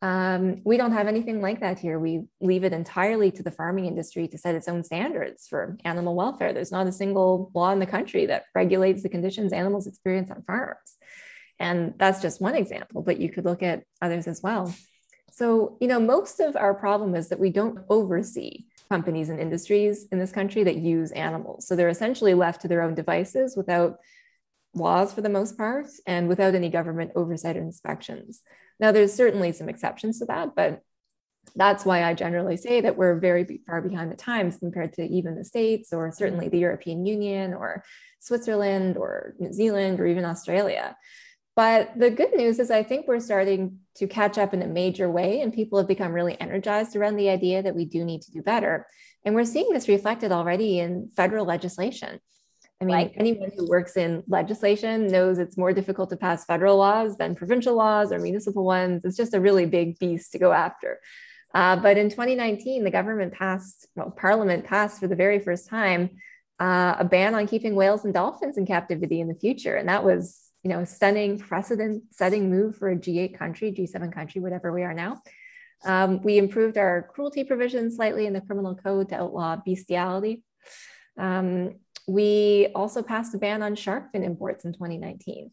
Um, 0.00 0.62
we 0.64 0.76
don't 0.76 0.92
have 0.92 1.06
anything 1.06 1.40
like 1.40 1.60
that 1.60 1.78
here. 1.78 2.00
We 2.00 2.24
leave 2.40 2.64
it 2.64 2.72
entirely 2.72 3.30
to 3.32 3.42
the 3.42 3.52
farming 3.52 3.86
industry 3.86 4.26
to 4.28 4.38
set 4.38 4.56
its 4.56 4.66
own 4.66 4.82
standards 4.82 5.46
for 5.46 5.76
animal 5.84 6.16
welfare. 6.16 6.52
There's 6.52 6.72
not 6.72 6.88
a 6.88 6.92
single 6.92 7.52
law 7.54 7.70
in 7.70 7.78
the 7.78 7.86
country 7.86 8.26
that 8.26 8.46
regulates 8.52 9.04
the 9.04 9.08
conditions 9.08 9.52
animals 9.52 9.86
experience 9.86 10.30
on 10.30 10.42
farms. 10.42 10.96
And 11.62 11.94
that's 11.96 12.20
just 12.20 12.40
one 12.40 12.56
example, 12.56 13.02
but 13.02 13.20
you 13.20 13.30
could 13.30 13.44
look 13.44 13.62
at 13.62 13.84
others 14.02 14.26
as 14.26 14.42
well. 14.42 14.74
So, 15.30 15.78
you 15.80 15.86
know, 15.86 16.00
most 16.00 16.40
of 16.40 16.56
our 16.56 16.74
problem 16.74 17.14
is 17.14 17.28
that 17.28 17.38
we 17.38 17.50
don't 17.50 17.78
oversee 17.88 18.64
companies 18.90 19.28
and 19.28 19.38
industries 19.38 20.06
in 20.10 20.18
this 20.18 20.32
country 20.32 20.64
that 20.64 20.76
use 20.76 21.12
animals. 21.12 21.66
So 21.66 21.76
they're 21.76 21.88
essentially 21.88 22.34
left 22.34 22.62
to 22.62 22.68
their 22.68 22.82
own 22.82 22.96
devices 22.96 23.56
without 23.56 23.98
laws 24.74 25.14
for 25.14 25.20
the 25.20 25.28
most 25.28 25.56
part 25.56 25.86
and 26.04 26.28
without 26.28 26.56
any 26.56 26.68
government 26.68 27.12
oversight 27.14 27.56
or 27.56 27.62
inspections. 27.62 28.42
Now, 28.80 28.90
there's 28.90 29.14
certainly 29.14 29.52
some 29.52 29.68
exceptions 29.68 30.18
to 30.18 30.24
that, 30.26 30.56
but 30.56 30.82
that's 31.54 31.84
why 31.84 32.02
I 32.02 32.14
generally 32.14 32.56
say 32.56 32.80
that 32.80 32.96
we're 32.96 33.20
very 33.20 33.60
far 33.66 33.80
behind 33.80 34.10
the 34.10 34.16
times 34.16 34.56
compared 34.56 34.94
to 34.94 35.04
even 35.04 35.36
the 35.36 35.44
States 35.44 35.92
or 35.92 36.10
certainly 36.10 36.48
the 36.48 36.58
European 36.58 37.06
Union 37.06 37.54
or 37.54 37.84
Switzerland 38.18 38.96
or 38.96 39.34
New 39.38 39.52
Zealand 39.52 40.00
or 40.00 40.06
even 40.06 40.24
Australia. 40.24 40.96
But 41.54 41.92
the 41.98 42.10
good 42.10 42.34
news 42.34 42.58
is, 42.58 42.70
I 42.70 42.82
think 42.82 43.06
we're 43.06 43.20
starting 43.20 43.78
to 43.96 44.06
catch 44.06 44.38
up 44.38 44.54
in 44.54 44.62
a 44.62 44.66
major 44.66 45.10
way, 45.10 45.42
and 45.42 45.52
people 45.52 45.78
have 45.78 45.88
become 45.88 46.12
really 46.12 46.40
energized 46.40 46.96
around 46.96 47.16
the 47.16 47.28
idea 47.28 47.62
that 47.62 47.74
we 47.74 47.84
do 47.84 48.04
need 48.04 48.22
to 48.22 48.32
do 48.32 48.42
better. 48.42 48.86
And 49.24 49.34
we're 49.34 49.44
seeing 49.44 49.70
this 49.72 49.88
reflected 49.88 50.32
already 50.32 50.78
in 50.78 51.10
federal 51.14 51.44
legislation. 51.44 52.20
I 52.80 52.84
mean, 52.84 52.96
right. 52.96 53.12
anyone 53.16 53.50
who 53.56 53.68
works 53.68 53.96
in 53.96 54.24
legislation 54.26 55.06
knows 55.06 55.38
it's 55.38 55.56
more 55.56 55.72
difficult 55.72 56.10
to 56.10 56.16
pass 56.16 56.44
federal 56.44 56.78
laws 56.78 57.16
than 57.16 57.36
provincial 57.36 57.76
laws 57.76 58.10
or 58.10 58.18
municipal 58.18 58.64
ones. 58.64 59.04
It's 59.04 59.16
just 59.16 59.34
a 59.34 59.40
really 59.40 59.66
big 59.66 59.98
beast 60.00 60.32
to 60.32 60.38
go 60.38 60.52
after. 60.52 60.98
Uh, 61.54 61.76
but 61.76 61.96
in 61.96 62.08
2019, 62.08 62.82
the 62.82 62.90
government 62.90 63.34
passed, 63.34 63.86
well, 63.94 64.10
Parliament 64.10 64.64
passed 64.64 64.98
for 64.98 65.06
the 65.06 65.14
very 65.14 65.38
first 65.38 65.68
time 65.68 66.10
uh, 66.58 66.96
a 66.98 67.04
ban 67.04 67.34
on 67.34 67.46
keeping 67.46 67.76
whales 67.76 68.04
and 68.04 68.14
dolphins 68.14 68.56
in 68.56 68.66
captivity 68.66 69.20
in 69.20 69.28
the 69.28 69.34
future. 69.34 69.76
And 69.76 69.88
that 69.88 70.02
was 70.02 70.51
you 70.62 70.70
know, 70.70 70.84
stunning 70.84 71.38
precedent 71.38 72.04
setting 72.10 72.50
move 72.50 72.76
for 72.76 72.90
a 72.90 72.96
G8 72.96 73.36
country, 73.36 73.72
G7 73.72 74.12
country, 74.12 74.40
whatever 74.40 74.72
we 74.72 74.82
are 74.82 74.94
now. 74.94 75.20
Um, 75.84 76.22
we 76.22 76.38
improved 76.38 76.78
our 76.78 77.10
cruelty 77.12 77.44
provisions 77.44 77.96
slightly 77.96 78.26
in 78.26 78.32
the 78.32 78.40
criminal 78.40 78.76
code 78.76 79.08
to 79.08 79.16
outlaw 79.16 79.56
bestiality. 79.56 80.42
Um, 81.18 81.76
we 82.06 82.68
also 82.74 83.02
passed 83.02 83.34
a 83.34 83.38
ban 83.38 83.62
on 83.62 83.74
shark 83.74 84.12
fin 84.12 84.22
imports 84.22 84.64
in 84.64 84.72
2019. 84.72 85.50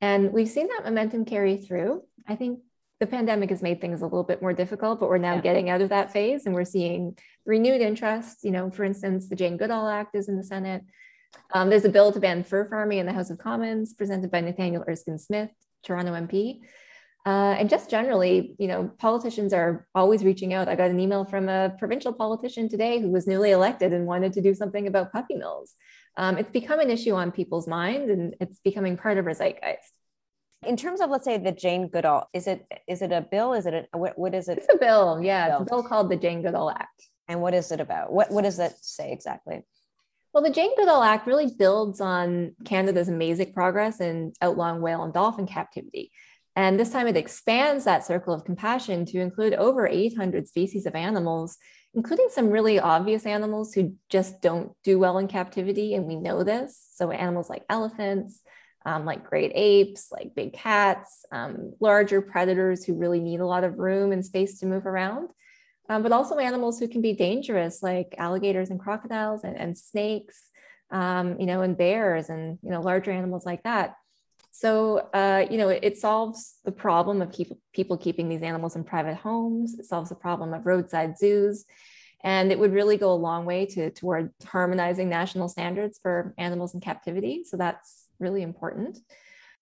And 0.00 0.32
we've 0.32 0.48
seen 0.48 0.68
that 0.68 0.84
momentum 0.84 1.24
carry 1.24 1.56
through. 1.56 2.02
I 2.26 2.36
think 2.36 2.60
the 3.00 3.06
pandemic 3.06 3.50
has 3.50 3.62
made 3.62 3.80
things 3.80 4.02
a 4.02 4.04
little 4.04 4.24
bit 4.24 4.42
more 4.42 4.52
difficult, 4.52 5.00
but 5.00 5.08
we're 5.08 5.18
now 5.18 5.36
yeah. 5.36 5.40
getting 5.40 5.70
out 5.70 5.80
of 5.80 5.88
that 5.88 6.12
phase 6.12 6.46
and 6.46 6.54
we're 6.54 6.64
seeing 6.64 7.16
renewed 7.46 7.80
interest. 7.80 8.44
You 8.44 8.50
know, 8.50 8.70
for 8.70 8.84
instance, 8.84 9.28
the 9.28 9.36
Jane 9.36 9.56
Goodall 9.56 9.88
Act 9.88 10.14
is 10.14 10.28
in 10.28 10.36
the 10.36 10.44
Senate. 10.44 10.82
Um, 11.52 11.70
there's 11.70 11.84
a 11.84 11.90
bill 11.90 12.12
to 12.12 12.20
ban 12.20 12.44
fur 12.44 12.68
farming 12.68 12.98
in 12.98 13.06
the 13.06 13.12
House 13.12 13.30
of 13.30 13.38
Commons 13.38 13.94
presented 13.94 14.30
by 14.30 14.40
Nathaniel 14.40 14.84
Erskine 14.88 15.18
Smith, 15.18 15.50
Toronto 15.84 16.12
MP. 16.12 16.60
Uh, 17.26 17.54
and 17.58 17.68
just 17.68 17.90
generally, 17.90 18.54
you 18.58 18.66
know, 18.66 18.90
politicians 18.98 19.52
are 19.52 19.86
always 19.94 20.24
reaching 20.24 20.54
out. 20.54 20.68
I 20.68 20.74
got 20.74 20.90
an 20.90 20.98
email 20.98 21.24
from 21.24 21.48
a 21.48 21.74
provincial 21.78 22.12
politician 22.12 22.68
today 22.68 22.98
who 22.98 23.10
was 23.10 23.26
newly 23.26 23.50
elected 23.50 23.92
and 23.92 24.06
wanted 24.06 24.32
to 24.34 24.40
do 24.40 24.54
something 24.54 24.86
about 24.86 25.12
puppy 25.12 25.34
mills. 25.34 25.74
Um, 26.16 26.38
it's 26.38 26.50
become 26.50 26.80
an 26.80 26.90
issue 26.90 27.14
on 27.14 27.30
people's 27.30 27.68
mind 27.68 28.10
and 28.10 28.34
it's 28.40 28.58
becoming 28.60 28.96
part 28.96 29.18
of 29.18 29.26
our 29.26 29.34
zeitgeist. 29.34 29.92
In 30.66 30.76
terms 30.76 31.00
of, 31.00 31.10
let's 31.10 31.24
say, 31.24 31.38
the 31.38 31.52
Jane 31.52 31.88
Goodall, 31.88 32.28
is 32.34 32.46
it 32.46 32.66
is 32.86 33.00
it 33.00 33.12
a 33.12 33.22
bill? 33.22 33.54
Is 33.54 33.64
it 33.64 33.88
a, 33.92 33.98
what, 33.98 34.18
what 34.18 34.34
is 34.34 34.48
it? 34.48 34.58
It's 34.58 34.66
a 34.72 34.76
bill. 34.76 35.20
Yeah, 35.22 35.48
bill. 35.48 35.62
it's 35.62 35.70
a 35.70 35.74
bill 35.74 35.82
called 35.82 36.10
the 36.10 36.16
Jane 36.16 36.42
Goodall 36.42 36.70
Act. 36.70 37.08
And 37.28 37.40
what 37.40 37.54
is 37.54 37.70
it 37.72 37.80
about? 37.80 38.12
What 38.12 38.30
what 38.30 38.44
does 38.44 38.58
that 38.58 38.84
say 38.84 39.12
exactly? 39.12 39.62
Well, 40.32 40.44
the 40.44 40.50
Jane 40.50 40.76
Goodall 40.76 41.02
Act 41.02 41.26
really 41.26 41.48
builds 41.58 42.00
on 42.00 42.54
Canada's 42.64 43.08
amazing 43.08 43.52
progress 43.52 44.00
in 44.00 44.32
outlawing 44.40 44.80
whale 44.80 45.02
and 45.02 45.12
dolphin 45.12 45.46
captivity. 45.46 46.12
And 46.54 46.78
this 46.78 46.90
time 46.90 47.08
it 47.08 47.16
expands 47.16 47.84
that 47.84 48.06
circle 48.06 48.32
of 48.32 48.44
compassion 48.44 49.06
to 49.06 49.20
include 49.20 49.54
over 49.54 49.88
800 49.88 50.46
species 50.46 50.86
of 50.86 50.94
animals, 50.94 51.58
including 51.94 52.28
some 52.30 52.50
really 52.50 52.78
obvious 52.78 53.26
animals 53.26 53.74
who 53.74 53.94
just 54.08 54.40
don't 54.40 54.72
do 54.84 54.98
well 54.98 55.18
in 55.18 55.26
captivity. 55.26 55.94
And 55.94 56.06
we 56.06 56.16
know 56.16 56.44
this. 56.44 56.80
So, 56.92 57.10
animals 57.10 57.50
like 57.50 57.64
elephants, 57.68 58.40
um, 58.84 59.04
like 59.04 59.28
great 59.28 59.52
apes, 59.54 60.10
like 60.12 60.34
big 60.34 60.52
cats, 60.52 61.24
um, 61.32 61.72
larger 61.80 62.22
predators 62.22 62.84
who 62.84 62.94
really 62.94 63.20
need 63.20 63.40
a 63.40 63.46
lot 63.46 63.64
of 63.64 63.78
room 63.78 64.12
and 64.12 64.24
space 64.24 64.60
to 64.60 64.66
move 64.66 64.86
around. 64.86 65.30
Um, 65.90 66.04
but 66.04 66.12
also 66.12 66.38
animals 66.38 66.78
who 66.78 66.86
can 66.86 67.02
be 67.02 67.12
dangerous, 67.12 67.82
like 67.82 68.14
alligators 68.16 68.70
and 68.70 68.78
crocodiles 68.78 69.42
and, 69.42 69.56
and 69.56 69.76
snakes, 69.76 70.48
um, 70.92 71.38
you 71.40 71.46
know, 71.46 71.62
and 71.62 71.76
bears 71.76 72.30
and, 72.30 72.60
you 72.62 72.70
know, 72.70 72.80
larger 72.80 73.10
animals 73.10 73.44
like 73.44 73.64
that. 73.64 73.96
So, 74.52 74.98
uh, 75.12 75.46
you 75.50 75.58
know, 75.58 75.68
it, 75.68 75.80
it, 75.82 75.98
solves 75.98 76.58
the 76.64 76.70
problem 76.70 77.20
of 77.20 77.32
keep, 77.32 77.50
people 77.72 77.96
keeping 77.96 78.28
these 78.28 78.42
animals 78.42 78.76
in 78.76 78.84
private 78.84 79.16
homes. 79.16 79.80
It 79.80 79.84
solves 79.84 80.10
the 80.10 80.14
problem 80.14 80.54
of 80.54 80.64
roadside 80.64 81.18
zoos. 81.18 81.64
And 82.22 82.52
it 82.52 82.58
would 82.58 82.72
really 82.72 82.96
go 82.96 83.12
a 83.12 83.14
long 83.14 83.44
way 83.44 83.66
to, 83.66 83.90
toward 83.90 84.30
harmonizing 84.44 85.08
national 85.08 85.48
standards 85.48 85.98
for 86.00 86.34
animals 86.38 86.72
in 86.72 86.80
captivity. 86.80 87.42
So 87.44 87.56
that's 87.56 88.06
really 88.20 88.42
important. 88.42 88.98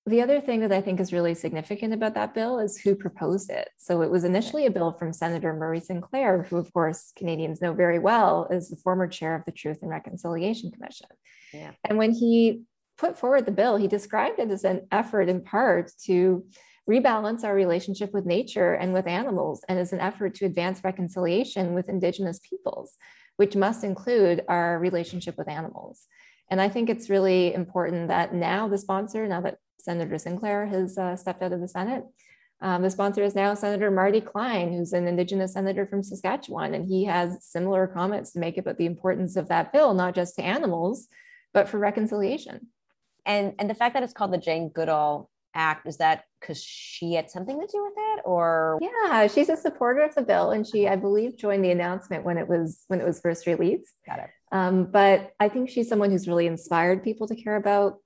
The 0.09 0.23
other 0.23 0.41
thing 0.41 0.61
that 0.61 0.73
I 0.73 0.81
think 0.81 1.01
is 1.01 1.13
really 1.13 1.35
significant 1.35 1.93
about 1.93 2.15
that 2.15 2.35
bill 2.35 2.59
is 2.59 2.79
who 2.79 2.95
proposed 2.95 3.51
it. 3.51 3.69
So 3.77 4.01
it 4.01 4.11
was 4.11 4.25
initially 4.25 4.65
a 4.65 4.71
bill 4.71 4.93
from 4.93 5.13
Senator 5.13 5.53
Murray 5.53 5.81
Sinclair, 5.81 6.45
who, 6.45 6.57
of 6.57 6.73
course, 6.73 7.13
Canadians 7.15 7.61
know 7.61 7.75
very 7.75 7.99
well 7.99 8.49
is 8.51 8.71
the 8.71 8.77
former 8.77 9.07
chair 9.07 9.35
of 9.35 9.45
the 9.45 9.53
Truth 9.53 9.81
and 9.83 9.91
Reconciliation 9.91 10.71
Commission. 10.71 11.09
Yeah. 11.53 11.73
And 11.85 11.99
when 11.99 12.13
he 12.13 12.63
put 12.97 13.19
forward 13.19 13.45
the 13.45 13.53
bill, 13.53 13.77
he 13.77 13.87
described 13.87 14.39
it 14.39 14.51
as 14.51 14.65
an 14.65 14.87
effort 14.91 15.29
in 15.29 15.43
part 15.43 15.93
to 16.05 16.43
rebalance 16.89 17.45
our 17.45 17.55
relationship 17.55 18.15
with 18.15 18.25
nature 18.25 18.73
and 18.73 18.95
with 18.95 19.07
animals, 19.07 19.63
and 19.69 19.79
as 19.79 19.93
an 19.93 20.01
effort 20.01 20.35
to 20.37 20.47
advance 20.47 20.83
reconciliation 20.83 21.75
with 21.75 21.91
Indigenous 21.91 22.41
peoples, 22.49 22.97
which 23.37 23.55
must 23.55 23.85
include 23.85 24.43
our 24.49 24.79
relationship 24.79 25.37
with 25.37 25.51
animals. 25.51 26.07
And 26.51 26.63
I 26.63 26.71
think 26.71 26.89
it's 26.89 27.11
really 27.11 27.53
important 27.53 28.09
that 28.09 28.33
now 28.33 28.69
the 28.69 28.79
sponsor, 28.79 29.29
now 29.29 29.43
that 29.43 29.59
Senator 29.79 30.19
Sinclair 30.19 30.67
has 30.67 30.99
uh, 30.99 31.17
stepped 31.17 31.43
out 31.43 31.53
of 31.53 31.61
the 31.61 31.69
Senate. 31.69 32.05
Um, 32.61 32.83
the 32.83 32.91
sponsor 32.91 33.23
is 33.23 33.37
now 33.37 33.55
Senator 33.55 33.91
Marty 33.91 34.21
Klyne, 34.21 34.77
who's 34.77 34.93
an 34.93 35.07
Indigenous 35.07 35.53
senator 35.53 35.87
from 35.87 36.03
Saskatchewan, 36.03 36.75
and 36.75 36.89
he 36.89 37.05
has 37.05 37.45
similar 37.45 37.87
comments 37.87 38.33
to 38.33 38.41
make 38.41 38.59
about 38.59 38.79
the 38.79 38.87
importance 38.87 39.37
of 39.37 39.49
that 39.49 39.73
bill, 39.73 39.95
not 39.95 40.15
just 40.15 40.37
to 40.37 40.43
animals, 40.43 41.07
but 41.55 41.69
for 41.69 41.79
reconciliation. 41.79 42.67
And 43.25 43.55
and 43.59 43.71
the 43.71 43.75
fact 43.75 43.95
that 43.95 44.03
it's 44.03 44.13
called 44.13 44.33
the 44.33 44.39
Jane 44.39 44.71
Goodall 44.71 45.31
Act 45.55 45.87
is 45.87 45.99
that 45.99 46.25
because 46.41 46.63
she 46.63 47.15
had 47.15 47.31
something 47.31 47.61
to 47.61 47.67
do 47.67 47.85
with 47.85 47.95
it, 47.97 48.23
or 48.25 48.81
yeah, 48.83 49.29
she's 49.29 49.49
a 49.49 49.57
supporter 49.57 50.01
of 50.01 50.15
the 50.15 50.23
bill, 50.23 50.51
and 50.51 50.67
she, 50.67 50.89
I 50.89 50.97
believe, 50.97 51.39
joined 51.39 51.65
the 51.65 51.71
announcement 51.71 52.25
when 52.25 52.39
it 52.39 52.49
was 52.49 52.83
when 52.89 53.01
it 53.01 53.07
was 53.07 53.21
first 53.21 53.47
released. 53.47 53.93
Got 54.05 54.19
it. 54.19 54.31
Um, 54.51 54.87
but 54.91 55.33
I 55.39 55.49
think 55.49 55.69
she's 55.69 55.89
someone 55.89 56.11
who's 56.11 56.27
really 56.27 56.47
inspired 56.47 57.05
people 57.05 57.29
to 57.29 57.37
care 57.37 57.57
about 57.57 57.99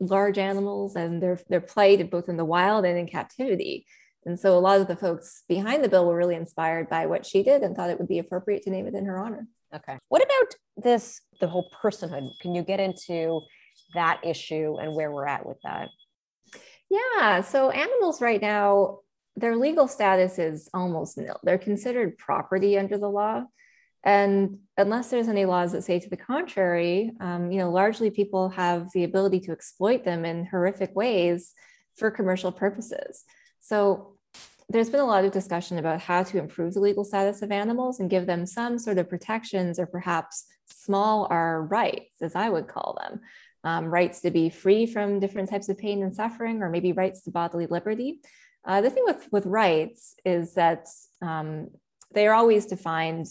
large 0.00 0.38
animals 0.38 0.96
and 0.96 1.22
their 1.22 1.38
their 1.48 1.60
plight 1.60 2.10
both 2.10 2.28
in 2.28 2.36
the 2.36 2.44
wild 2.44 2.84
and 2.84 2.98
in 2.98 3.06
captivity. 3.06 3.86
And 4.24 4.38
so 4.38 4.56
a 4.56 4.60
lot 4.60 4.80
of 4.80 4.88
the 4.88 4.96
folks 4.96 5.42
behind 5.48 5.82
the 5.82 5.88
bill 5.88 6.06
were 6.06 6.16
really 6.16 6.34
inspired 6.34 6.88
by 6.88 7.06
what 7.06 7.24
she 7.24 7.42
did 7.42 7.62
and 7.62 7.74
thought 7.74 7.90
it 7.90 7.98
would 7.98 8.08
be 8.08 8.18
appropriate 8.18 8.62
to 8.64 8.70
name 8.70 8.86
it 8.86 8.94
in 8.94 9.06
her 9.06 9.18
honor. 9.18 9.46
Okay. 9.74 9.96
What 10.08 10.22
about 10.22 10.54
this 10.76 11.20
the 11.40 11.48
whole 11.48 11.70
personhood? 11.82 12.28
Can 12.40 12.54
you 12.54 12.62
get 12.62 12.80
into 12.80 13.40
that 13.94 14.20
issue 14.24 14.76
and 14.78 14.94
where 14.94 15.10
we're 15.10 15.26
at 15.26 15.46
with 15.46 15.58
that? 15.62 15.88
Yeah, 16.90 17.42
so 17.42 17.70
animals 17.70 18.20
right 18.20 18.40
now 18.40 19.00
their 19.38 19.56
legal 19.56 19.86
status 19.86 20.38
is 20.38 20.68
almost 20.74 21.16
nil. 21.16 21.38
They're 21.44 21.58
considered 21.58 22.18
property 22.18 22.78
under 22.78 22.98
the 22.98 23.08
law. 23.08 23.44
And 24.04 24.58
unless 24.76 25.10
there's 25.10 25.28
any 25.28 25.44
laws 25.44 25.72
that 25.72 25.84
say 25.84 25.98
to 25.98 26.08
the 26.08 26.16
contrary, 26.16 27.12
um, 27.20 27.50
you 27.50 27.58
know, 27.58 27.70
largely 27.70 28.10
people 28.10 28.48
have 28.50 28.90
the 28.92 29.04
ability 29.04 29.40
to 29.40 29.52
exploit 29.52 30.04
them 30.04 30.24
in 30.24 30.46
horrific 30.46 30.94
ways 30.94 31.52
for 31.96 32.10
commercial 32.10 32.52
purposes. 32.52 33.24
So 33.60 34.14
there's 34.70 34.90
been 34.90 35.00
a 35.00 35.06
lot 35.06 35.24
of 35.24 35.32
discussion 35.32 35.78
about 35.78 36.00
how 36.00 36.22
to 36.22 36.38
improve 36.38 36.74
the 36.74 36.80
legal 36.80 37.04
status 37.04 37.42
of 37.42 37.50
animals 37.50 38.00
and 38.00 38.10
give 38.10 38.26
them 38.26 38.46
some 38.46 38.78
sort 38.78 38.98
of 38.98 39.08
protections 39.08 39.78
or 39.78 39.86
perhaps 39.86 40.44
small 40.66 41.26
r 41.30 41.62
rights, 41.62 42.20
as 42.20 42.34
I 42.34 42.48
would 42.48 42.68
call 42.68 42.98
them. 43.00 43.20
Um, 43.64 43.86
rights 43.86 44.20
to 44.20 44.30
be 44.30 44.50
free 44.50 44.86
from 44.86 45.20
different 45.20 45.50
types 45.50 45.68
of 45.68 45.78
pain 45.78 46.02
and 46.02 46.14
suffering, 46.14 46.62
or 46.62 46.70
maybe 46.70 46.92
rights 46.92 47.22
to 47.22 47.30
bodily 47.30 47.66
liberty. 47.66 48.20
Uh, 48.64 48.80
the 48.80 48.90
thing 48.90 49.04
with, 49.06 49.26
with 49.32 49.46
rights 49.46 50.14
is 50.24 50.54
that 50.54 50.86
um, 51.22 51.68
they 52.12 52.26
are 52.26 52.34
always 52.34 52.66
defined 52.66 53.26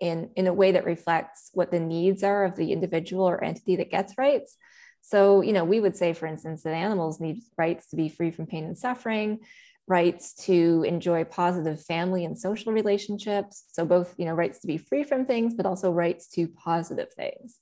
in, 0.00 0.30
in 0.36 0.46
a 0.46 0.52
way 0.52 0.72
that 0.72 0.84
reflects 0.84 1.50
what 1.52 1.70
the 1.70 1.80
needs 1.80 2.22
are 2.22 2.44
of 2.44 2.56
the 2.56 2.72
individual 2.72 3.28
or 3.28 3.42
entity 3.42 3.76
that 3.76 3.90
gets 3.90 4.18
rights. 4.18 4.56
So, 5.02 5.40
you 5.40 5.52
know, 5.52 5.64
we 5.64 5.80
would 5.80 5.96
say, 5.96 6.12
for 6.12 6.26
instance, 6.26 6.62
that 6.62 6.74
animals 6.74 7.20
need 7.20 7.42
rights 7.56 7.88
to 7.88 7.96
be 7.96 8.08
free 8.08 8.30
from 8.30 8.46
pain 8.46 8.64
and 8.64 8.76
suffering, 8.76 9.40
rights 9.86 10.34
to 10.44 10.84
enjoy 10.86 11.24
positive 11.24 11.82
family 11.82 12.24
and 12.24 12.38
social 12.38 12.72
relationships. 12.72 13.64
So, 13.72 13.84
both, 13.84 14.14
you 14.18 14.26
know, 14.26 14.34
rights 14.34 14.60
to 14.60 14.66
be 14.66 14.76
free 14.76 15.04
from 15.04 15.24
things, 15.24 15.54
but 15.54 15.66
also 15.66 15.90
rights 15.90 16.28
to 16.30 16.48
positive 16.48 17.12
things. 17.12 17.56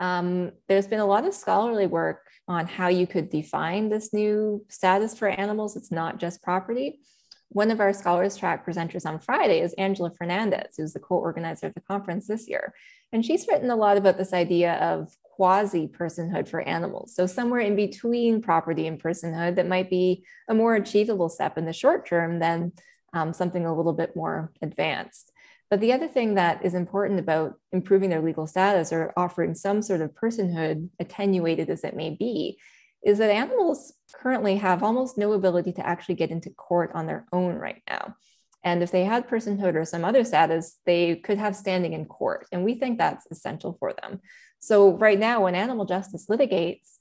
Um, 0.00 0.52
there's 0.68 0.88
been 0.88 1.00
a 1.00 1.06
lot 1.06 1.24
of 1.24 1.34
scholarly 1.34 1.86
work 1.86 2.26
on 2.48 2.66
how 2.66 2.88
you 2.88 3.06
could 3.06 3.30
define 3.30 3.88
this 3.88 4.12
new 4.12 4.64
status 4.68 5.16
for 5.16 5.28
animals. 5.28 5.76
It's 5.76 5.92
not 5.92 6.18
just 6.18 6.42
property 6.42 7.00
one 7.48 7.70
of 7.70 7.80
our 7.80 7.92
Scholars 7.92 8.36
Track 8.36 8.66
presenters 8.66 9.06
on 9.06 9.18
Friday 9.18 9.60
is 9.60 9.72
Angela 9.74 10.10
Fernandez, 10.10 10.74
who's 10.76 10.92
the 10.92 11.00
co-organizer 11.00 11.66
of 11.68 11.74
the 11.74 11.80
conference 11.80 12.26
this 12.26 12.48
year. 12.48 12.74
And 13.12 13.24
she's 13.24 13.46
written 13.48 13.70
a 13.70 13.76
lot 13.76 13.96
about 13.96 14.18
this 14.18 14.32
idea 14.32 14.74
of 14.74 15.14
quasi-personhood 15.36 16.48
for 16.48 16.60
animals. 16.60 17.14
So 17.14 17.26
somewhere 17.26 17.60
in 17.60 17.76
between 17.76 18.42
property 18.42 18.86
and 18.86 19.00
personhood 19.00 19.56
that 19.56 19.68
might 19.68 19.90
be 19.90 20.24
a 20.48 20.54
more 20.54 20.74
achievable 20.74 21.28
step 21.28 21.56
in 21.56 21.66
the 21.66 21.72
short 21.72 22.06
term 22.06 22.38
than 22.38 22.72
um, 23.12 23.32
something 23.32 23.64
a 23.64 23.74
little 23.74 23.92
bit 23.92 24.16
more 24.16 24.52
advanced. 24.60 25.30
But 25.70 25.80
the 25.80 25.92
other 25.92 26.08
thing 26.08 26.34
that 26.34 26.64
is 26.64 26.74
important 26.74 27.18
about 27.18 27.54
improving 27.72 28.10
their 28.10 28.22
legal 28.22 28.46
status 28.46 28.92
or 28.92 29.12
offering 29.16 29.54
some 29.54 29.82
sort 29.82 30.00
of 30.00 30.14
personhood, 30.14 30.88
attenuated 31.00 31.70
as 31.70 31.84
it 31.84 31.96
may 31.96 32.10
be, 32.10 32.58
is 33.06 33.18
that 33.18 33.30
animals 33.30 33.92
currently 34.12 34.56
have 34.56 34.82
almost 34.82 35.16
no 35.16 35.32
ability 35.32 35.72
to 35.72 35.86
actually 35.86 36.16
get 36.16 36.32
into 36.32 36.50
court 36.50 36.90
on 36.92 37.06
their 37.06 37.24
own 37.32 37.54
right 37.54 37.80
now. 37.88 38.16
And 38.64 38.82
if 38.82 38.90
they 38.90 39.04
had 39.04 39.28
personhood 39.28 39.76
or 39.76 39.84
some 39.84 40.04
other 40.04 40.24
status, 40.24 40.80
they 40.86 41.14
could 41.14 41.38
have 41.38 41.54
standing 41.54 41.92
in 41.92 42.06
court. 42.06 42.48
And 42.50 42.64
we 42.64 42.74
think 42.74 42.98
that's 42.98 43.24
essential 43.30 43.76
for 43.78 43.94
them. 44.02 44.20
So 44.58 44.98
right 44.98 45.20
now, 45.20 45.44
when 45.44 45.54
animal 45.54 45.84
justice 45.84 46.26
litigates, 46.28 46.98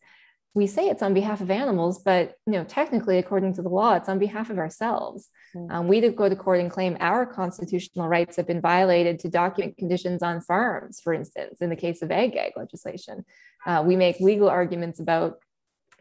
we 0.54 0.68
say 0.68 0.90
it's 0.90 1.02
on 1.02 1.16
behalf 1.16 1.42
of 1.42 1.50
animals, 1.50 2.04
but 2.04 2.36
you 2.46 2.54
know, 2.54 2.64
technically, 2.64 3.18
according 3.18 3.56
to 3.56 3.64
the 3.64 3.70
law, 3.70 3.96
it's 3.96 4.08
on 4.08 4.20
behalf 4.20 4.52
of 4.52 4.60
ourselves. 4.60 5.28
Mm-hmm. 5.56 5.76
Um, 5.76 5.88
we 5.88 6.08
go 6.12 6.30
to 6.30 6.36
court 6.36 6.60
and 6.60 6.70
claim 6.70 6.98
our 7.00 7.26
constitutional 7.26 8.08
rights 8.08 8.38
have 8.38 8.46
been 8.46 8.62
violated 8.62 9.20
to 9.22 9.30
document 9.30 9.76
conditions 9.78 10.22
on 10.22 10.40
farms, 10.40 11.02
for 11.02 11.16
instance, 11.16 11.62
in 11.62 11.72
the 11.72 11.76
case 11.76 12.04
of 12.04 12.12
ag-gag 12.12 12.54
legislation. 12.56 13.26
Uh, 13.66 13.84
we 13.86 13.96
make 13.96 14.20
legal 14.20 14.48
arguments 14.48 15.00
about 15.00 15.40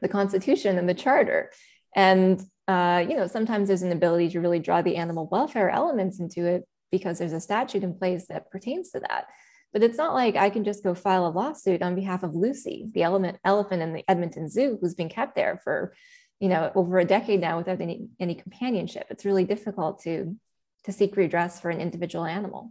the 0.01 0.09
Constitution 0.09 0.79
and 0.79 0.89
the 0.89 0.95
Charter. 0.95 1.51
And 1.95 2.41
uh, 2.67 3.05
you 3.09 3.17
know, 3.17 3.27
sometimes 3.27 3.69
there's 3.69 3.83
an 3.83 3.93
ability 3.93 4.31
to 4.31 4.41
really 4.41 4.59
draw 4.59 4.83
the 4.83 4.97
animal 4.97 5.29
welfare 5.31 5.71
elements 5.71 6.19
into 6.19 6.47
it 6.47 6.65
because 6.91 7.19
there's 7.19 7.33
a 7.33 7.41
statute 7.41 7.83
in 7.83 7.95
place 7.95 8.27
that 8.29 8.51
pertains 8.51 8.91
to 8.91 9.01
that. 9.01 9.27
But 9.73 9.83
it's 9.83 9.99
not 9.99 10.15
like 10.15 10.37
I 10.37 10.51
can 10.51 10.65
just 10.65 10.85
go 10.85 10.95
file 10.95 11.27
a 11.27 11.29
lawsuit 11.29 11.83
on 11.83 11.97
behalf 11.97 12.23
of 12.23 12.35
Lucy, 12.35 12.89
the 12.95 13.03
element, 13.03 13.39
elephant 13.45 13.83
in 13.83 13.93
the 13.93 14.05
Edmonton 14.09 14.49
Zoo, 14.49 14.79
who's 14.81 14.95
been 14.95 15.09
kept 15.09 15.35
there 15.35 15.61
for, 15.65 15.95
you 16.39 16.49
know, 16.49 16.71
over 16.75 16.99
a 16.99 17.05
decade 17.05 17.41
now 17.41 17.59
without 17.59 17.81
any, 17.81 18.07
any 18.21 18.35
companionship. 18.35 19.07
It's 19.11 19.25
really 19.25 19.45
difficult 19.45 20.03
to 20.03 20.37
to 20.85 20.93
seek 20.93 21.17
redress 21.17 21.61
for 21.61 21.71
an 21.71 21.81
individual 21.81 22.27
animal. 22.27 22.71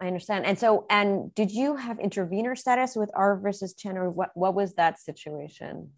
I 0.00 0.06
understand. 0.06 0.46
And 0.46 0.58
so, 0.58 0.86
and 0.88 1.34
did 1.34 1.50
you 1.50 1.76
have 1.76 1.98
intervener 1.98 2.54
status 2.56 2.96
with 2.96 3.10
R 3.12 3.38
versus 3.38 3.74
Chen, 3.74 3.98
or 3.98 4.08
what? 4.08 4.30
What 4.34 4.54
was 4.54 4.74
that 4.74 4.98
situation? 4.98 5.90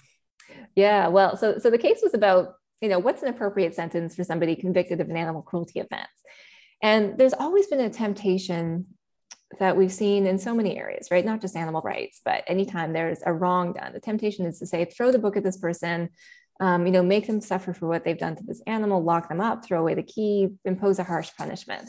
Yeah, 0.74 1.08
well, 1.08 1.36
so 1.36 1.58
so 1.58 1.70
the 1.70 1.78
case 1.78 2.00
was 2.02 2.14
about 2.14 2.54
you 2.80 2.88
know 2.88 2.98
what's 2.98 3.22
an 3.22 3.28
appropriate 3.28 3.74
sentence 3.74 4.14
for 4.14 4.24
somebody 4.24 4.56
convicted 4.56 5.00
of 5.00 5.08
an 5.08 5.16
animal 5.16 5.42
cruelty 5.42 5.80
offense, 5.80 6.08
and 6.82 7.18
there's 7.18 7.34
always 7.34 7.66
been 7.66 7.80
a 7.80 7.90
temptation 7.90 8.86
that 9.58 9.76
we've 9.76 9.92
seen 9.92 10.26
in 10.26 10.38
so 10.38 10.54
many 10.54 10.78
areas, 10.78 11.08
right? 11.10 11.24
Not 11.24 11.40
just 11.40 11.56
animal 11.56 11.82
rights, 11.82 12.20
but 12.24 12.44
anytime 12.46 12.92
there's 12.92 13.22
a 13.24 13.32
wrong 13.32 13.72
done, 13.72 13.92
the 13.92 14.00
temptation 14.00 14.46
is 14.46 14.58
to 14.58 14.66
say, 14.66 14.84
throw 14.84 15.12
the 15.12 15.18
book 15.18 15.36
at 15.36 15.44
this 15.44 15.58
person, 15.58 16.08
um, 16.60 16.86
you 16.86 16.92
know, 16.92 17.02
make 17.02 17.26
them 17.26 17.40
suffer 17.40 17.74
for 17.74 17.86
what 17.86 18.04
they've 18.04 18.18
done 18.18 18.36
to 18.36 18.44
this 18.44 18.62
animal, 18.66 19.02
lock 19.02 19.28
them 19.28 19.40
up, 19.40 19.64
throw 19.64 19.80
away 19.80 19.94
the 19.94 20.02
key, 20.02 20.48
impose 20.64 20.98
a 20.98 21.04
harsh 21.04 21.30
punishment. 21.36 21.88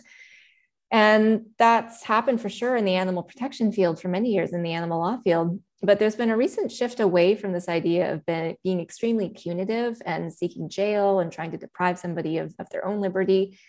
And 0.91 1.47
that's 1.57 2.03
happened 2.03 2.41
for 2.41 2.49
sure 2.49 2.75
in 2.75 2.85
the 2.85 2.95
animal 2.95 3.23
protection 3.23 3.71
field 3.71 3.99
for 3.99 4.09
many 4.09 4.31
years 4.31 4.53
in 4.53 4.61
the 4.61 4.73
animal 4.73 4.99
law 4.99 5.17
field. 5.23 5.59
But 5.85 5.99
there's 5.99 6.15
been 6.15 6.29
a 6.29 6.37
recent 6.37 6.71
shift 6.71 7.01
away 7.01 7.35
from 7.35 7.51
this 7.51 7.67
idea 7.67 8.13
of 8.13 8.25
being 8.25 8.79
extremely 8.79 9.29
punitive 9.29 10.01
and 10.05 10.33
seeking 10.33 10.69
jail 10.69 11.19
and 11.19 11.29
trying 11.29 11.51
to 11.51 11.57
deprive 11.57 11.99
somebody 11.99 12.37
of, 12.37 12.55
of 12.57 12.69
their 12.69 12.85
own 12.85 13.01
liberty 13.01 13.59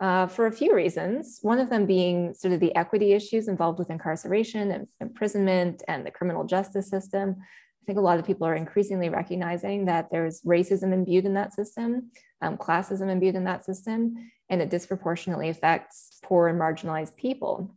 uh, 0.00 0.26
for 0.26 0.46
a 0.46 0.52
few 0.52 0.74
reasons. 0.74 1.38
One 1.42 1.60
of 1.60 1.70
them 1.70 1.86
being 1.86 2.34
sort 2.34 2.54
of 2.54 2.60
the 2.60 2.74
equity 2.74 3.12
issues 3.12 3.46
involved 3.46 3.78
with 3.78 3.88
incarceration 3.88 4.72
and 4.72 4.88
imprisonment 5.00 5.84
and 5.86 6.04
the 6.04 6.10
criminal 6.10 6.44
justice 6.44 6.90
system. 6.90 7.36
I 7.38 7.84
think 7.86 7.98
a 7.98 8.02
lot 8.02 8.18
of 8.18 8.26
people 8.26 8.48
are 8.48 8.56
increasingly 8.56 9.08
recognizing 9.08 9.84
that 9.84 10.08
there's 10.10 10.40
racism 10.42 10.92
imbued 10.92 11.24
in 11.24 11.34
that 11.34 11.52
system, 11.52 12.10
um, 12.42 12.56
classism 12.56 13.08
imbued 13.10 13.36
in 13.36 13.44
that 13.44 13.64
system. 13.64 14.30
and 14.48 14.60
it 14.60 14.68
disproportionately 14.68 15.48
affects 15.48 16.18
poor 16.24 16.48
and 16.48 16.60
marginalized 16.60 17.14
people. 17.14 17.72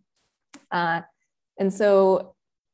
Uh, 0.71 1.01
and 1.59 1.71
so, 1.71 2.32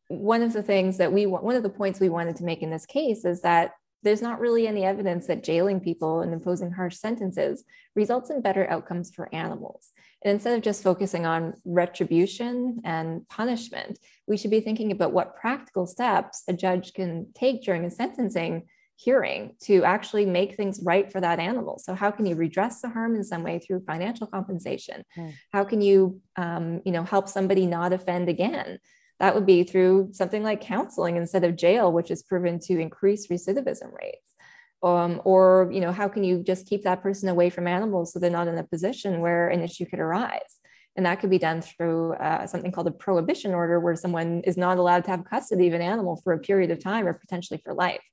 one 0.10 0.42
of 0.42 0.54
the 0.54 0.64
things 0.64 0.98
that 0.98 1.14
we 1.14 1.26
one 1.26 1.56
of 1.56 1.64
the 1.64 1.70
points 1.70 2.00
we 2.00 2.10
wanted 2.10 2.36
to 2.36 2.44
make 2.44 2.62
in 2.62 2.72
this 2.72 2.86
case 2.86 3.26
is 3.26 3.42
that 3.42 3.74
there's 4.02 4.22
not 4.22 4.40
really 4.40 4.68
any 4.68 4.84
evidence 4.84 5.28
that 5.28 5.44
jailing 5.44 5.80
people 5.80 6.22
and 6.22 6.34
imposing 6.34 6.72
harsh 6.72 6.96
sentences 6.96 7.64
results 7.96 8.30
in 8.30 8.42
better 8.42 8.70
outcomes 8.70 9.14
for 9.14 9.34
animals. 9.34 9.92
And 10.24 10.34
instead 10.34 10.56
of 10.58 10.64
just 10.64 10.84
focusing 10.84 11.26
on 11.26 11.54
retribution 11.66 12.82
and 12.84 13.28
punishment, 13.28 14.00
we 14.28 14.38
should 14.38 14.52
be 14.52 14.62
thinking 14.62 14.92
about 14.92 15.12
what 15.12 15.36
practical 15.36 15.86
steps 15.86 16.44
a 16.48 16.54
judge 16.54 16.94
can 16.94 17.28
take 17.36 17.64
during 17.64 17.86
a 17.86 17.92
sentencing 17.92 18.68
hearing 18.96 19.56
to 19.62 19.84
actually 19.86 20.26
make 20.26 20.56
things 20.56 20.82
right 20.84 21.10
for 21.10 21.22
that 21.22 21.40
animal. 21.40 21.80
So 21.80 21.94
how 21.94 22.12
can 22.12 22.26
you 22.26 22.36
redress 22.36 22.82
the 22.82 22.90
harm 22.90 23.16
in 23.16 23.24
some 23.24 23.44
way 23.44 23.60
through 23.60 23.86
financial 23.86 24.28
compensation? 24.28 25.06
Mm. 25.18 25.34
How 25.54 25.64
can 25.64 25.82
you, 25.82 26.20
um, 26.36 26.82
you 26.84 26.92
know, 26.92 27.04
help 27.04 27.30
somebody 27.30 27.66
not 27.66 27.94
offend 27.94 28.28
again? 28.28 28.80
That 29.20 29.36
would 29.36 29.46
be 29.46 29.64
through 29.64 30.10
something 30.14 30.44
like 30.44 30.62
counseling 30.62 31.18
instead 31.18 31.44
of 31.44 31.58
jail, 31.58 31.92
which 31.92 32.10
is 32.12 32.24
proven 32.24 32.60
to 32.62 32.80
increase 32.80 33.28
recidivism 33.28 33.94
rates. 33.94 34.34
Um, 34.82 35.22
or, 35.26 35.70
you 35.74 35.82
know, 35.82 35.92
how 35.92 36.08
can 36.08 36.24
you 36.24 36.42
just 36.42 36.66
keep 36.66 36.84
that 36.84 37.04
person 37.04 37.28
away 37.28 37.50
from 37.50 37.68
animals 37.68 38.14
so 38.14 38.20
they're 38.20 38.30
not 38.30 38.48
in 38.48 38.58
a 38.58 38.64
position 38.64 39.20
where 39.20 39.50
an 39.50 39.62
issue 39.62 39.86
could 39.86 40.00
arise? 40.00 40.56
And 40.96 41.06
that 41.06 41.20
could 41.20 41.30
be 41.30 41.38
done 41.38 41.62
through 41.62 42.14
uh, 42.14 42.48
something 42.48 42.72
called 42.72 42.88
a 42.88 42.92
prohibition 42.92 43.54
order, 43.54 43.80
where 43.80 43.96
someone 43.96 44.42
is 44.46 44.58
not 44.58 44.78
allowed 44.78 45.04
to 45.06 45.12
have 45.12 45.26
custody 45.26 45.68
of 45.68 45.74
an 45.74 45.82
animal 45.82 46.20
for 46.24 46.34
a 46.34 46.40
period 46.40 46.72
of 46.72 46.80
time 46.82 47.08
or 47.08 47.14
potentially 47.14 47.62
for 47.64 47.74
life. 47.74 48.04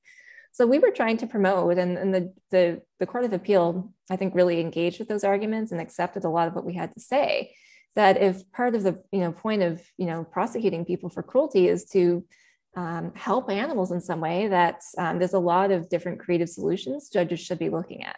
So 0.51 0.65
we 0.65 0.79
were 0.79 0.91
trying 0.91 1.17
to 1.17 1.27
promote, 1.27 1.77
and, 1.77 1.97
and 1.97 2.13
the, 2.13 2.33
the, 2.51 2.81
the 2.99 3.05
Court 3.05 3.25
of 3.25 3.33
Appeal, 3.33 3.93
I 4.09 4.15
think, 4.15 4.35
really 4.35 4.59
engaged 4.59 4.99
with 4.99 5.07
those 5.07 5.23
arguments 5.23 5.71
and 5.71 5.79
accepted 5.79 6.23
a 6.23 6.29
lot 6.29 6.47
of 6.47 6.55
what 6.55 6.65
we 6.65 6.73
had 6.73 6.93
to 6.93 6.99
say. 6.99 7.53
That 7.97 8.21
if 8.21 8.49
part 8.51 8.75
of 8.75 8.83
the 8.83 9.03
you 9.11 9.19
know 9.19 9.31
point 9.31 9.63
of 9.63 9.81
you 9.97 10.05
know 10.05 10.23
prosecuting 10.23 10.85
people 10.85 11.09
for 11.09 11.23
cruelty 11.23 11.67
is 11.67 11.83
to 11.95 12.23
um, 12.75 13.11
help 13.15 13.49
animals 13.49 13.91
in 13.91 13.99
some 13.99 14.21
way, 14.21 14.47
that 14.47 14.81
um, 14.97 15.17
there's 15.17 15.33
a 15.33 15.39
lot 15.39 15.71
of 15.71 15.89
different 15.89 16.19
creative 16.19 16.47
solutions 16.47 17.09
judges 17.09 17.39
should 17.39 17.59
be 17.59 17.69
looking 17.69 18.03
at. 18.03 18.17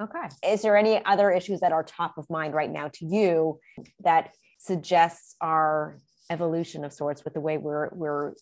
Okay. 0.00 0.28
Is 0.52 0.62
there 0.62 0.76
any 0.76 1.04
other 1.04 1.30
issues 1.30 1.60
that 1.60 1.72
are 1.72 1.82
top 1.82 2.18
of 2.18 2.28
mind 2.28 2.54
right 2.54 2.70
now 2.70 2.88
to 2.94 3.06
you 3.06 3.60
that 4.04 4.34
suggests 4.58 5.36
our 5.40 5.98
evolution 6.30 6.84
of 6.84 6.92
sorts 6.92 7.24
with 7.24 7.34
the 7.34 7.40
way 7.40 7.56
we're 7.58 7.88
we're 7.92 8.34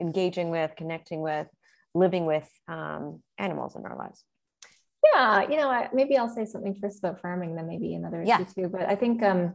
engaging 0.00 0.50
with, 0.50 0.72
connecting 0.76 1.20
with, 1.20 1.46
living 1.94 2.26
with 2.26 2.48
um, 2.68 3.22
animals 3.38 3.76
in 3.76 3.86
our 3.86 3.96
lives. 3.96 4.22
Yeah, 5.12 5.48
you 5.48 5.56
know, 5.56 5.88
maybe 5.92 6.16
I'll 6.16 6.34
say 6.34 6.46
something 6.46 6.74
first 6.74 6.98
about 6.98 7.20
farming, 7.20 7.54
then 7.54 7.68
maybe 7.68 7.94
another 7.94 8.22
issue 8.22 8.28
yeah. 8.28 8.38
too. 8.38 8.68
But 8.68 8.88
I 8.88 8.96
think 8.96 9.22
um, 9.22 9.54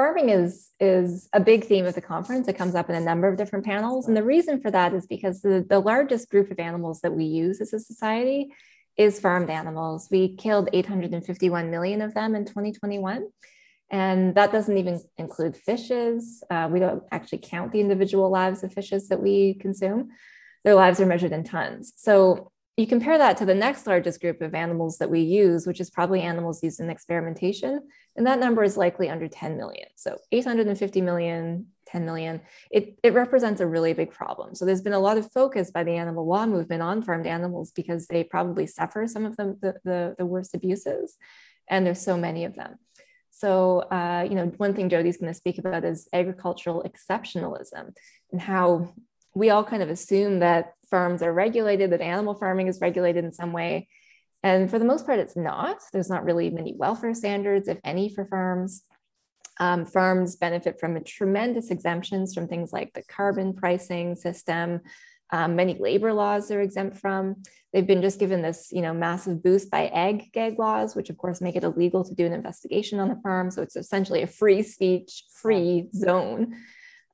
farming 0.00 0.30
is 0.30 0.70
is 0.80 1.28
a 1.34 1.40
big 1.40 1.64
theme 1.64 1.84
of 1.84 1.94
the 1.94 2.00
conference. 2.00 2.48
It 2.48 2.56
comes 2.56 2.74
up 2.74 2.88
in 2.88 2.96
a 2.96 3.00
number 3.00 3.28
of 3.28 3.36
different 3.36 3.66
panels, 3.66 4.08
and 4.08 4.16
the 4.16 4.22
reason 4.22 4.58
for 4.62 4.70
that 4.70 4.94
is 4.94 5.06
because 5.06 5.42
the, 5.42 5.62
the 5.68 5.78
largest 5.78 6.30
group 6.30 6.50
of 6.50 6.58
animals 6.58 7.02
that 7.02 7.12
we 7.12 7.24
use 7.24 7.60
as 7.60 7.74
a 7.74 7.78
society 7.78 8.48
is 8.96 9.20
farmed 9.20 9.50
animals. 9.50 10.08
We 10.10 10.36
killed 10.36 10.70
851 10.72 11.70
million 11.70 12.00
of 12.00 12.14
them 12.14 12.34
in 12.34 12.46
2021. 12.46 13.28
And 13.90 14.34
that 14.36 14.52
doesn't 14.52 14.78
even 14.78 15.00
include 15.18 15.54
fishes. 15.54 16.42
Uh, 16.50 16.68
we 16.72 16.80
don't 16.80 17.02
actually 17.12 17.42
count 17.42 17.72
the 17.72 17.80
individual 17.80 18.30
lives 18.30 18.62
of 18.62 18.72
fishes 18.72 19.08
that 19.08 19.20
we 19.20 19.54
consume 19.54 20.08
their 20.64 20.76
lives 20.76 20.98
are 21.00 21.06
measured 21.06 21.32
in 21.32 21.44
tons. 21.44 21.92
So 21.96 22.52
you 22.80 22.86
compare 22.86 23.18
that 23.18 23.36
to 23.36 23.44
the 23.44 23.54
next 23.54 23.86
largest 23.86 24.22
group 24.22 24.40
of 24.40 24.54
animals 24.54 24.96
that 24.98 25.10
we 25.10 25.20
use, 25.20 25.66
which 25.66 25.80
is 25.80 25.90
probably 25.90 26.22
animals 26.22 26.62
used 26.62 26.80
in 26.80 26.88
experimentation. 26.88 27.86
And 28.16 28.26
that 28.26 28.40
number 28.40 28.64
is 28.64 28.78
likely 28.78 29.10
under 29.10 29.28
10 29.28 29.58
million. 29.58 29.86
So 29.96 30.16
850 30.32 31.02
million, 31.02 31.66
10 31.88 32.06
million, 32.06 32.40
it, 32.70 32.98
it 33.02 33.12
represents 33.12 33.60
a 33.60 33.66
really 33.66 33.92
big 33.92 34.10
problem. 34.10 34.54
So 34.54 34.64
there's 34.64 34.80
been 34.80 34.94
a 34.94 34.98
lot 34.98 35.18
of 35.18 35.30
focus 35.30 35.70
by 35.70 35.84
the 35.84 35.96
animal 35.96 36.26
law 36.26 36.46
movement 36.46 36.80
on 36.80 37.02
farmed 37.02 37.26
animals 37.26 37.70
because 37.70 38.06
they 38.06 38.24
probably 38.24 38.66
suffer 38.66 39.06
some 39.06 39.26
of 39.26 39.36
the, 39.36 39.58
the, 39.60 39.74
the, 39.84 40.14
the 40.16 40.26
worst 40.26 40.54
abuses. 40.54 41.16
And 41.68 41.84
there's 41.84 42.00
so 42.00 42.16
many 42.16 42.46
of 42.46 42.54
them. 42.54 42.78
So, 43.30 43.80
uh, 43.90 44.26
you 44.28 44.36
know, 44.36 44.46
one 44.56 44.74
thing 44.74 44.88
Jody's 44.88 45.18
going 45.18 45.32
to 45.32 45.38
speak 45.38 45.58
about 45.58 45.84
is 45.84 46.08
agricultural 46.14 46.84
exceptionalism 46.84 47.94
and 48.32 48.40
how 48.40 48.94
we 49.34 49.50
all 49.50 49.64
kind 49.64 49.82
of 49.82 49.90
assume 49.90 50.40
that 50.40 50.74
farms 50.90 51.22
are 51.22 51.32
regulated, 51.32 51.90
that 51.90 52.00
animal 52.00 52.34
farming 52.34 52.68
is 52.68 52.80
regulated 52.80 53.24
in 53.24 53.32
some 53.32 53.52
way. 53.52 53.88
And 54.42 54.70
for 54.70 54.78
the 54.78 54.84
most 54.84 55.06
part, 55.06 55.18
it's 55.18 55.36
not. 55.36 55.78
There's 55.92 56.08
not 56.10 56.24
really 56.24 56.50
many 56.50 56.74
welfare 56.74 57.14
standards, 57.14 57.68
if 57.68 57.78
any, 57.84 58.08
for 58.08 58.24
farms. 58.24 58.82
Um, 59.58 59.84
farms 59.84 60.36
benefit 60.36 60.80
from 60.80 61.02
tremendous 61.04 61.70
exemptions 61.70 62.32
from 62.32 62.48
things 62.48 62.72
like 62.72 62.94
the 62.94 63.02
carbon 63.02 63.52
pricing 63.52 64.16
system. 64.16 64.80
Um, 65.32 65.54
many 65.54 65.76
labor 65.78 66.12
laws 66.12 66.48
they're 66.48 66.62
exempt 66.62 66.96
from. 66.96 67.42
They've 67.72 67.86
been 67.86 68.00
just 68.02 68.18
given 68.18 68.42
this, 68.42 68.70
you 68.72 68.80
know, 68.80 68.94
massive 68.94 69.42
boost 69.42 69.70
by 69.70 69.88
ag-gag 69.88 70.58
laws, 70.58 70.96
which 70.96 71.10
of 71.10 71.18
course 71.18 71.40
make 71.40 71.56
it 71.56 71.62
illegal 71.62 72.02
to 72.04 72.14
do 72.14 72.26
an 72.26 72.32
investigation 72.32 72.98
on 72.98 73.08
the 73.08 73.20
farm. 73.22 73.50
So 73.50 73.62
it's 73.62 73.76
essentially 73.76 74.22
a 74.22 74.26
free 74.26 74.62
speech, 74.62 75.24
free 75.34 75.88
zone. 75.94 76.56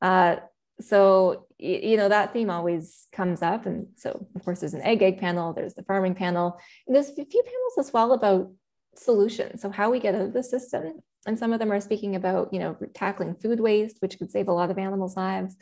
Uh, 0.00 0.36
so 0.80 1.45
you 1.58 1.96
know 1.96 2.08
that 2.08 2.32
theme 2.32 2.50
always 2.50 3.06
comes 3.12 3.42
up. 3.42 3.66
And 3.66 3.88
so 3.96 4.26
of 4.34 4.44
course 4.44 4.60
there's 4.60 4.74
an 4.74 4.82
ag-gag 4.82 5.18
panel 5.18 5.52
there's 5.52 5.74
the 5.74 5.82
farming 5.82 6.14
panel. 6.14 6.58
And 6.86 6.94
there's 6.94 7.10
a 7.10 7.14
few 7.14 7.42
panels 7.42 7.78
as 7.78 7.92
well 7.92 8.12
about 8.12 8.50
solutions. 8.94 9.62
So 9.62 9.70
how 9.70 9.90
we 9.90 10.00
get 10.00 10.14
out 10.14 10.22
of 10.22 10.32
the 10.32 10.42
system. 10.42 11.00
And 11.26 11.38
some 11.38 11.52
of 11.52 11.58
them 11.58 11.72
are 11.72 11.80
speaking 11.80 12.14
about 12.16 12.52
you 12.52 12.58
know 12.58 12.76
tackling 12.94 13.34
food 13.34 13.60
waste 13.60 13.98
which 14.00 14.18
could 14.18 14.30
save 14.30 14.48
a 14.48 14.52
lot 14.52 14.70
of 14.70 14.78
animals 14.78 15.16
lives. 15.16 15.56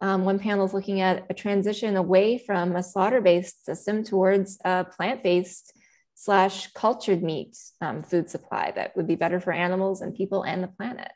Um, 0.00 0.24
one 0.24 0.38
panel 0.38 0.64
is 0.64 0.74
looking 0.74 1.00
at 1.00 1.26
a 1.28 1.34
transition 1.34 1.96
away 1.96 2.38
from 2.38 2.76
a 2.76 2.84
slaughter-based 2.84 3.64
system 3.64 4.04
towards 4.04 4.56
a 4.64 4.84
plant-based 4.84 5.72
slash 6.14 6.72
cultured 6.72 7.22
meat 7.22 7.56
um, 7.80 8.02
food 8.02 8.30
supply 8.30 8.72
that 8.76 8.96
would 8.96 9.08
be 9.08 9.16
better 9.16 9.40
for 9.40 9.52
animals 9.52 10.00
and 10.00 10.14
people 10.14 10.42
and 10.42 10.62
the 10.62 10.68
planet. 10.68 11.10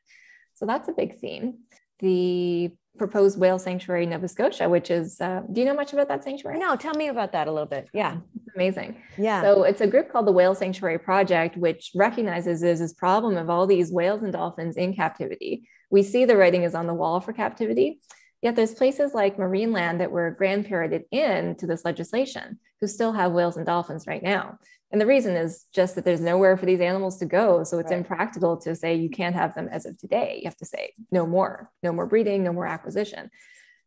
So 0.55 0.67
that's 0.67 0.89
a 0.89 0.93
big 0.93 1.19
theme. 1.19 1.59
The 1.99 2.73
proposed 2.99 3.39
whale 3.39 3.59
sanctuary 3.59 4.05
in 4.05 4.11
Nova 4.11 4.29
Scotia, 4.29 4.69
which 4.69 4.91
is, 4.91 5.21
uh, 5.21 5.43
do 5.51 5.61
you 5.61 5.67
know 5.67 5.75
much 5.75 5.93
about 5.93 6.09
that 6.09 6.23
sanctuary? 6.23 6.59
No, 6.59 6.77
tell 6.77 6.95
me 6.95 7.09
about 7.09 7.33
that 7.33 7.49
a 7.49 7.53
little 7.53 7.67
bit. 7.67 7.89
Yeah. 7.93 8.19
It's 8.37 8.55
amazing. 8.55 9.03
Yeah. 9.17 9.43
So 9.43 9.63
it's 9.63 9.81
a 9.81 9.87
group 9.87 10.13
called 10.13 10.27
the 10.27 10.33
Whale 10.33 10.55
Sanctuary 10.55 10.99
Project, 10.99 11.57
which 11.57 11.91
recognizes 11.95 12.61
there's 12.61 12.81
this 12.81 12.93
problem 12.93 13.37
of 13.37 13.49
all 13.49 13.67
these 13.67 13.91
whales 13.91 14.23
and 14.23 14.33
dolphins 14.33 14.77
in 14.77 14.95
captivity. 14.95 15.69
We 15.91 16.03
see 16.03 16.25
the 16.25 16.37
writing 16.37 16.63
is 16.63 16.75
on 16.75 16.87
the 16.87 16.95
wall 16.95 17.21
for 17.21 17.33
captivity. 17.33 18.01
Yet 18.43 18.57
there's 18.57 18.75
places 18.75 19.15
like 19.15 19.37
Marineland 19.37 19.99
that 19.99 20.11
were 20.11 20.37
grandparented 20.39 21.05
in 21.11 21.55
to 21.57 21.67
this 21.67 21.85
legislation 21.85 22.59
who 22.81 22.89
still 22.89 23.13
have 23.13 23.33
whales 23.33 23.57
and 23.57 23.65
dolphins 23.65 24.07
right 24.07 24.23
now. 24.23 24.59
And 24.93 25.01
the 25.01 25.07
reason 25.07 25.37
is 25.37 25.65
just 25.73 25.95
that 25.95 26.05
there's 26.05 26.21
nowhere 26.21 26.57
for 26.59 26.67
these 26.67 26.81
animals 26.81 27.19
to 27.19 27.27
go. 27.27 27.65
So 27.65 27.79
it's 27.79 27.91
right. 27.91 27.99
impractical 27.99 28.59
to 28.59 28.77
say 28.77 28.95
you 28.95 29.09
can't 29.09 29.35
have 29.35 29.55
them 29.55 29.69
as 29.73 29.87
of 29.87 29.97
today. 29.97 30.41
You 30.43 30.45
have 30.45 30.57
to 30.59 30.67
say 30.67 30.93
no 31.11 31.27
more, 31.27 31.71
no 31.83 31.93
more 31.93 32.07
breeding, 32.07 32.45
no 32.45 32.53
more 32.53 32.67
acquisition. 32.67 33.31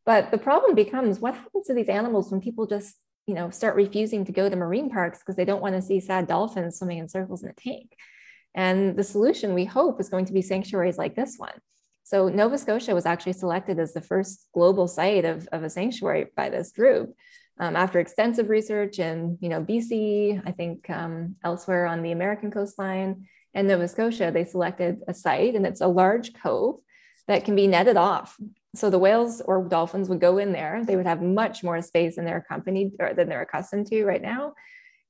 But 0.03 0.31
the 0.31 0.39
problem 0.39 0.73
becomes 0.73 1.19
what 1.19 1.35
happens 1.35 1.67
to 1.67 1.75
these 1.75 1.89
animals 1.89 2.31
when 2.31 2.41
people 2.41 2.65
just, 2.65 2.95
you 3.27 3.35
know, 3.35 3.51
start 3.51 3.75
refusing 3.75 4.25
to 4.25 4.31
go 4.31 4.49
to 4.49 4.55
marine 4.55 4.89
parks 4.89 5.19
because 5.19 5.35
they 5.35 5.45
don't 5.45 5.61
want 5.61 5.75
to 5.75 5.81
see 5.81 5.99
sad 5.99 6.27
dolphins 6.27 6.79
swimming 6.79 6.97
in 6.97 7.07
circles 7.07 7.43
in 7.43 7.49
a 7.49 7.53
tank. 7.53 7.95
And 8.55 8.97
the 8.97 9.03
solution 9.03 9.53
we 9.53 9.65
hope 9.65 10.01
is 10.01 10.09
going 10.09 10.25
to 10.25 10.33
be 10.33 10.41
sanctuaries 10.41 10.97
like 10.97 11.15
this 11.15 11.35
one. 11.37 11.59
So 12.03 12.29
Nova 12.29 12.57
Scotia 12.57 12.95
was 12.95 13.05
actually 13.05 13.33
selected 13.33 13.79
as 13.79 13.93
the 13.93 14.01
first 14.01 14.47
global 14.53 14.87
site 14.87 15.25
of, 15.25 15.47
of 15.51 15.63
a 15.63 15.69
sanctuary 15.69 16.27
by 16.35 16.49
this 16.49 16.71
group 16.71 17.15
um, 17.59 17.75
after 17.75 17.99
extensive 17.99 18.49
research 18.49 18.99
in 18.99 19.37
you 19.41 19.49
know 19.49 19.63
BC, 19.63 20.41
I 20.45 20.51
think 20.51 20.89
um, 20.89 21.35
elsewhere 21.43 21.85
on 21.85 22.01
the 22.01 22.11
American 22.11 22.51
coastline 22.51 23.27
and 23.53 23.67
Nova 23.67 23.87
Scotia, 23.87 24.31
they 24.33 24.43
selected 24.43 25.01
a 25.07 25.13
site, 25.13 25.55
and 25.55 25.65
it's 25.65 25.81
a 25.81 25.87
large 25.87 26.33
cove 26.33 26.79
that 27.27 27.45
can 27.45 27.55
be 27.55 27.67
netted 27.67 27.97
off. 27.97 28.37
So 28.75 28.89
the 28.89 28.99
whales 28.99 29.41
or 29.41 29.63
dolphins 29.63 30.09
would 30.09 30.19
go 30.19 30.37
in 30.37 30.51
there. 30.51 30.83
They 30.83 30.97
would 30.97 31.05
have 31.05 31.21
much 31.21 31.63
more 31.63 31.81
space 31.81 32.17
than 32.17 32.25
they're 32.25 32.37
accompanied 32.37 32.91
or 32.99 33.13
than 33.13 33.29
they're 33.29 33.41
accustomed 33.41 33.87
to 33.87 34.03
right 34.03 34.21
now, 34.21 34.53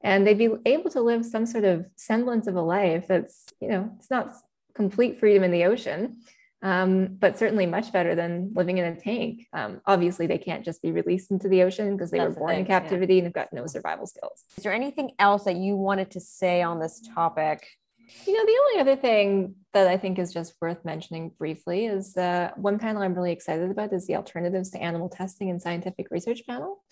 and 0.01 0.25
they'd 0.25 0.37
be 0.37 0.51
able 0.65 0.91
to 0.91 1.01
live 1.01 1.25
some 1.25 1.47
sort 1.47 1.63
of 1.63 1.85
semblance 1.95 2.45
of 2.47 2.55
a 2.55 2.61
life 2.61 3.07
that's 3.07 3.45
you 3.59 3.69
know 3.69 3.91
it's 3.97 4.11
not 4.11 4.33
complete 4.75 5.19
freedom 5.19 5.43
in 5.43 5.51
the 5.51 5.65
ocean 5.65 6.17
um, 6.61 7.15
but 7.19 7.37
certainly 7.37 7.65
much 7.65 7.91
better 7.91 8.15
than 8.15 8.51
living 8.55 8.77
in 8.77 8.85
a 8.85 8.95
tank. 8.95 9.47
Um, 9.53 9.81
obviously, 9.85 10.27
they 10.27 10.37
can't 10.37 10.65
just 10.65 10.81
be 10.81 10.91
released 10.91 11.31
into 11.31 11.47
the 11.47 11.63
ocean 11.63 11.95
because 11.95 12.11
they 12.11 12.17
That's 12.17 12.35
were 12.35 12.39
born 12.39 12.55
in 12.55 12.65
captivity 12.65 13.15
yeah. 13.15 13.19
and 13.19 13.27
have 13.27 13.33
got 13.33 13.53
no 13.53 13.67
survival 13.67 14.07
skills. 14.07 14.43
Is 14.57 14.63
there 14.63 14.73
anything 14.73 15.11
else 15.19 15.43
that 15.43 15.57
you 15.57 15.75
wanted 15.75 16.11
to 16.11 16.19
say 16.19 16.61
on 16.61 16.79
this 16.79 17.01
topic? 17.13 17.67
You 18.25 18.33
know, 18.33 18.45
the 18.45 18.59
only 18.61 18.81
other 18.81 19.01
thing 19.01 19.55
that 19.73 19.87
I 19.87 19.97
think 19.97 20.19
is 20.19 20.33
just 20.33 20.53
worth 20.61 20.85
mentioning 20.85 21.31
briefly 21.37 21.85
is 21.85 22.15
uh, 22.15 22.51
one 22.55 22.77
panel 22.77 23.01
I'm 23.01 23.15
really 23.15 23.31
excited 23.31 23.69
about 23.69 23.93
is 23.93 24.05
the 24.05 24.15
Alternatives 24.15 24.69
to 24.71 24.81
Animal 24.81 25.09
Testing 25.09 25.49
and 25.49 25.61
Scientific 25.61 26.07
Research 26.11 26.41
panel. 26.47 26.83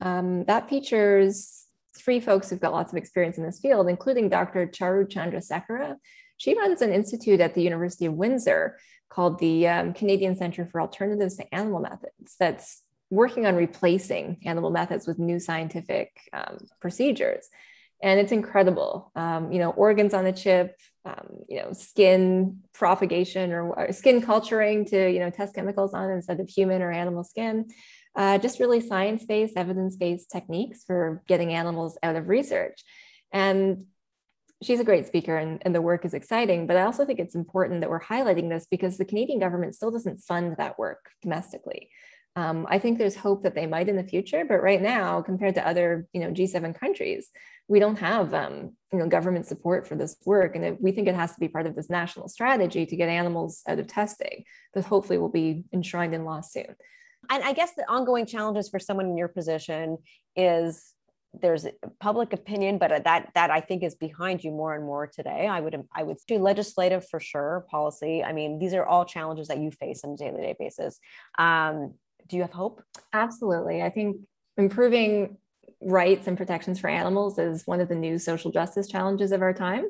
Um, 0.00 0.44
that 0.44 0.68
features 0.68 1.66
three 1.96 2.20
folks 2.20 2.48
who've 2.48 2.60
got 2.60 2.72
lots 2.72 2.92
of 2.92 2.96
experience 2.96 3.36
in 3.36 3.44
this 3.44 3.60
field, 3.60 3.88
including 3.88 4.28
Dr. 4.28 4.66
Charu 4.66 5.08
Chandra 5.08 5.40
Chandrasekera, 5.40 5.96
She 6.36 6.56
runs 6.56 6.82
an 6.82 6.92
institute 6.92 7.40
at 7.40 7.54
the 7.54 7.62
University 7.62 8.06
of 8.06 8.14
Windsor 8.14 8.78
called 9.10 9.38
the 9.38 9.68
um, 9.68 9.92
Canadian 9.92 10.36
Center 10.36 10.64
for 10.64 10.80
Alternatives 10.80 11.36
to 11.36 11.54
Animal 11.54 11.80
Methods 11.80 12.36
that's 12.38 12.82
working 13.10 13.44
on 13.44 13.56
replacing 13.56 14.38
animal 14.46 14.70
methods 14.70 15.06
with 15.06 15.18
new 15.18 15.40
scientific 15.40 16.16
um, 16.32 16.58
procedures. 16.80 17.48
And 18.02 18.18
it's 18.18 18.32
incredible. 18.32 19.10
Um, 19.14 19.52
you 19.52 19.58
know, 19.58 19.70
organs 19.70 20.14
on 20.14 20.24
the 20.24 20.32
chip, 20.32 20.76
um, 21.04 21.28
you 21.48 21.60
know, 21.60 21.72
skin 21.72 22.60
propagation 22.72 23.52
or, 23.52 23.72
or, 23.72 23.92
skin 23.92 24.22
culturing 24.22 24.86
to, 24.86 25.10
you 25.10 25.18
know, 25.18 25.28
test 25.28 25.54
chemicals 25.54 25.92
on 25.92 26.10
instead 26.10 26.40
of 26.40 26.48
human 26.48 26.82
or 26.82 26.92
animal 26.92 27.24
skin. 27.24 27.66
Uh, 28.16 28.38
just 28.38 28.58
really 28.58 28.80
science-based, 28.80 29.56
evidence-based 29.56 30.30
techniques 30.30 30.84
for 30.84 31.22
getting 31.28 31.52
animals 31.52 31.98
out 32.02 32.16
of 32.16 32.28
research. 32.28 32.82
And 33.32 33.86
she's 34.62 34.80
a 34.80 34.84
great 34.84 35.06
speaker 35.06 35.36
and, 35.36 35.60
and 35.62 35.74
the 35.74 35.82
work 35.82 36.04
is 36.04 36.14
exciting, 36.14 36.66
but 36.66 36.76
I 36.76 36.82
also 36.82 37.04
think 37.04 37.18
it's 37.18 37.34
important 37.34 37.80
that 37.80 37.90
we're 37.90 38.00
highlighting 38.00 38.48
this 38.48 38.66
because 38.70 38.98
the 38.98 39.04
Canadian 39.04 39.38
government 39.38 39.74
still 39.74 39.90
doesn't 39.90 40.18
fund 40.18 40.56
that 40.58 40.78
work 40.78 41.10
domestically. 41.22 41.88
Um, 42.36 42.66
I 42.68 42.78
think 42.78 42.98
there's 42.98 43.16
hope 43.16 43.42
that 43.42 43.54
they 43.54 43.66
might 43.66 43.88
in 43.88 43.96
the 43.96 44.04
future, 44.04 44.44
but 44.44 44.62
right 44.62 44.80
now, 44.80 45.20
compared 45.20 45.56
to 45.56 45.66
other, 45.66 46.06
you 46.12 46.20
know, 46.20 46.30
G7 46.30 46.78
countries, 46.78 47.28
we 47.66 47.80
don't 47.80 47.98
have, 47.98 48.32
um, 48.34 48.76
you 48.92 48.98
know, 48.98 49.08
government 49.08 49.46
support 49.46 49.86
for 49.86 49.96
this 49.96 50.16
work, 50.24 50.54
and 50.54 50.64
it, 50.64 50.80
we 50.80 50.92
think 50.92 51.08
it 51.08 51.14
has 51.14 51.32
to 51.34 51.40
be 51.40 51.48
part 51.48 51.66
of 51.66 51.74
this 51.74 51.90
national 51.90 52.28
strategy 52.28 52.86
to 52.86 52.96
get 52.96 53.08
animals 53.08 53.62
out 53.66 53.80
of 53.80 53.88
testing 53.88 54.44
that 54.74 54.84
hopefully 54.84 55.18
will 55.18 55.28
be 55.28 55.64
enshrined 55.72 56.14
in 56.14 56.24
law 56.24 56.40
soon. 56.40 56.76
And 57.28 57.42
I 57.42 57.52
guess 57.52 57.72
the 57.76 57.88
ongoing 57.90 58.26
challenges 58.26 58.68
for 58.68 58.78
someone 58.78 59.06
in 59.06 59.16
your 59.16 59.28
position 59.28 59.98
is 60.36 60.94
there's 61.32 61.66
public 62.00 62.32
opinion, 62.32 62.78
but 62.78 63.04
that 63.04 63.30
that 63.34 63.50
I 63.50 63.60
think 63.60 63.82
is 63.82 63.94
behind 63.94 64.42
you 64.42 64.50
more 64.50 64.74
and 64.74 64.84
more 64.84 65.06
today. 65.06 65.46
I 65.46 65.60
would 65.60 65.80
I 65.94 66.02
would 66.02 66.18
do 66.26 66.38
legislative 66.38 67.08
for 67.08 67.20
sure, 67.20 67.66
policy. 67.70 68.24
I 68.24 68.32
mean, 68.32 68.58
these 68.58 68.74
are 68.74 68.84
all 68.84 69.04
challenges 69.04 69.48
that 69.48 69.58
you 69.58 69.70
face 69.70 70.02
on 70.04 70.10
a 70.10 70.16
daily 70.16 70.42
day 70.42 70.56
basis. 70.58 70.98
Um, 71.38 71.94
do 72.28 72.36
you 72.36 72.42
have 72.42 72.52
hope? 72.52 72.82
Absolutely. 73.12 73.82
I 73.82 73.90
think 73.90 74.16
improving 74.56 75.36
rights 75.80 76.26
and 76.26 76.36
protections 76.36 76.78
for 76.78 76.88
animals 76.88 77.38
is 77.38 77.66
one 77.66 77.80
of 77.80 77.88
the 77.88 77.94
new 77.94 78.18
social 78.18 78.50
justice 78.50 78.88
challenges 78.88 79.32
of 79.32 79.42
our 79.42 79.54
time. 79.54 79.86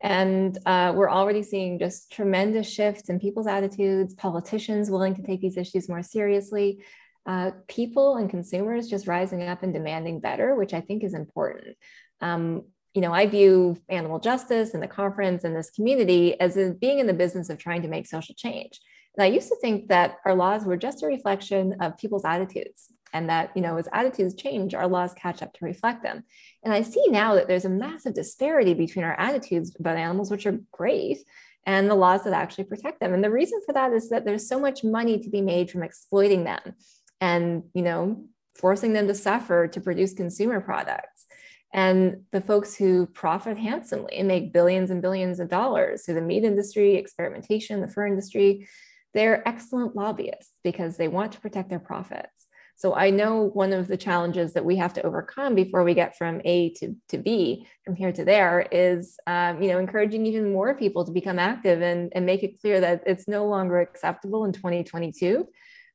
And 0.00 0.58
uh, 0.66 0.92
we're 0.96 1.10
already 1.10 1.44
seeing 1.44 1.78
just 1.78 2.10
tremendous 2.10 2.68
shifts 2.68 3.08
in 3.08 3.20
people's 3.20 3.46
attitudes, 3.46 4.14
politicians 4.14 4.90
willing 4.90 5.14
to 5.14 5.22
take 5.22 5.40
these 5.40 5.56
issues 5.56 5.88
more 5.88 6.02
seriously, 6.02 6.82
uh, 7.26 7.52
people 7.68 8.16
and 8.16 8.28
consumers 8.28 8.88
just 8.88 9.06
rising 9.06 9.42
up 9.42 9.62
and 9.62 9.72
demanding 9.72 10.20
better, 10.20 10.54
which 10.54 10.74
I 10.74 10.80
think 10.80 11.04
is 11.04 11.14
important. 11.14 11.76
Um, 12.20 12.64
you 12.94 13.00
know, 13.00 13.12
I 13.12 13.26
view 13.26 13.78
animal 13.88 14.18
justice 14.18 14.74
and 14.74 14.82
the 14.82 14.88
conference 14.88 15.44
and 15.44 15.56
this 15.56 15.70
community 15.70 16.38
as 16.40 16.56
in 16.56 16.74
being 16.74 16.98
in 16.98 17.06
the 17.06 17.14
business 17.14 17.48
of 17.48 17.58
trying 17.58 17.82
to 17.82 17.88
make 17.88 18.06
social 18.06 18.34
change. 18.34 18.80
And 19.16 19.24
I 19.24 19.28
used 19.28 19.48
to 19.48 19.56
think 19.56 19.88
that 19.88 20.16
our 20.24 20.34
laws 20.34 20.64
were 20.64 20.76
just 20.76 21.02
a 21.02 21.06
reflection 21.06 21.76
of 21.80 21.96
people's 21.96 22.24
attitudes 22.24 22.88
and 23.12 23.28
that, 23.28 23.50
you 23.54 23.62
know, 23.62 23.76
as 23.76 23.88
attitudes 23.92 24.34
change, 24.34 24.74
our 24.74 24.88
laws 24.88 25.12
catch 25.14 25.42
up 25.42 25.52
to 25.54 25.64
reflect 25.64 26.02
them. 26.02 26.24
And 26.62 26.72
I 26.72 26.82
see 26.82 27.04
now 27.08 27.34
that 27.34 27.46
there's 27.46 27.66
a 27.66 27.70
massive 27.70 28.14
disparity 28.14 28.74
between 28.74 29.04
our 29.04 29.18
attitudes 29.18 29.74
about 29.78 29.98
animals, 29.98 30.30
which 30.30 30.46
are 30.46 30.58
great, 30.72 31.18
and 31.66 31.88
the 31.88 31.94
laws 31.94 32.24
that 32.24 32.32
actually 32.32 32.64
protect 32.64 33.00
them. 33.00 33.12
And 33.12 33.22
the 33.22 33.30
reason 33.30 33.60
for 33.64 33.72
that 33.74 33.92
is 33.92 34.08
that 34.08 34.24
there's 34.24 34.48
so 34.48 34.58
much 34.58 34.82
money 34.82 35.18
to 35.20 35.30
be 35.30 35.42
made 35.42 35.70
from 35.70 35.82
exploiting 35.82 36.44
them 36.44 36.74
and, 37.22 37.62
you 37.72 37.82
know, 37.82 38.24
forcing 38.56 38.92
them 38.92 39.06
to 39.06 39.14
suffer 39.14 39.68
to 39.68 39.80
produce 39.80 40.12
consumer 40.12 40.60
products. 40.60 41.24
And 41.72 42.24
the 42.32 42.40
folks 42.40 42.74
who 42.74 43.06
profit 43.06 43.56
handsomely 43.56 44.16
and 44.16 44.26
make 44.28 44.52
billions 44.52 44.90
and 44.90 45.00
billions 45.00 45.38
of 45.38 45.48
dollars 45.48 46.04
through 46.04 46.16
the 46.16 46.20
meat 46.20 46.42
industry, 46.44 46.96
experimentation, 46.96 47.80
the 47.80 47.88
fur 47.88 48.08
industry, 48.08 48.68
they're 49.14 49.46
excellent 49.48 49.94
lobbyists 49.94 50.58
because 50.64 50.96
they 50.96 51.06
want 51.06 51.32
to 51.32 51.40
protect 51.40 51.70
their 51.70 51.78
profits. 51.78 52.48
So 52.74 52.94
I 52.94 53.10
know 53.10 53.50
one 53.54 53.72
of 53.72 53.86
the 53.86 53.96
challenges 53.96 54.54
that 54.54 54.64
we 54.64 54.76
have 54.76 54.92
to 54.94 55.02
overcome 55.06 55.54
before 55.54 55.84
we 55.84 55.94
get 55.94 56.18
from 56.18 56.40
A 56.44 56.70
to, 56.74 56.96
to 57.10 57.18
B, 57.18 57.68
from 57.84 57.94
here 57.94 58.10
to 58.10 58.24
there, 58.24 58.66
is 58.72 59.16
um, 59.28 59.62
you 59.62 59.68
know 59.68 59.78
encouraging 59.78 60.26
even 60.26 60.52
more 60.52 60.74
people 60.74 61.04
to 61.04 61.12
become 61.12 61.38
active 61.38 61.82
and, 61.82 62.10
and 62.14 62.26
make 62.26 62.42
it 62.42 62.60
clear 62.60 62.80
that 62.80 63.04
it's 63.06 63.28
no 63.28 63.46
longer 63.46 63.78
acceptable 63.78 64.44
in 64.44 64.52
2022 64.52 65.46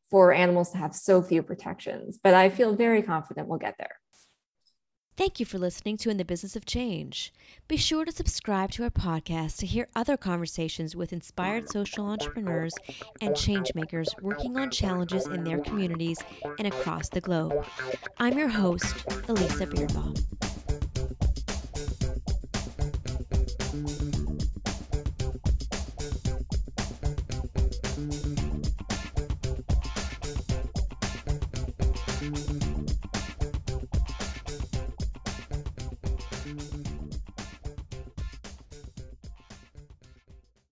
for 0.10 0.34
animals 0.34 0.72
to 0.72 0.78
have 0.78 0.96
so 0.96 1.22
few 1.22 1.44
protections. 1.44 2.20
But 2.22 2.34
I 2.34 2.50
feel 2.50 2.76
very 2.76 3.02
confident 3.02 3.48
we'll 3.48 3.60
get 3.60 3.76
there. 3.78 3.98
Thank 5.18 5.40
you 5.40 5.48
for 5.48 5.58
listening 5.58 5.98
to 5.98 6.12
In 6.12 6.18
the 6.18 6.26
Business 6.26 6.56
of 6.56 6.64
Change. 6.64 7.34
Be 7.68 7.78
sure 7.78 8.06
to 8.06 8.12
subscribe 8.12 8.70
to 8.74 8.84
our 8.84 8.92
podcast 8.92 9.58
to 9.58 9.66
hear 9.66 9.88
other 9.96 10.16
conversations 10.16 10.96
with 10.96 11.12
inspired 11.12 11.70
social 11.70 12.06
entrepreneurs 12.06 12.76
and 13.20 13.34
changemakers 13.34 14.10
working 14.22 14.58
on 14.58 14.70
challenges 14.70 15.26
in 15.26 15.44
their 15.44 15.58
communities 15.58 16.20
and 16.60 16.68
across 16.68 17.10
the 17.10 17.22
globe. 17.22 17.66
I'm 18.20 18.38
your 18.38 18.48
host, 18.48 18.94
Elisa 19.28 19.66
Birnbaum. 19.66 20.14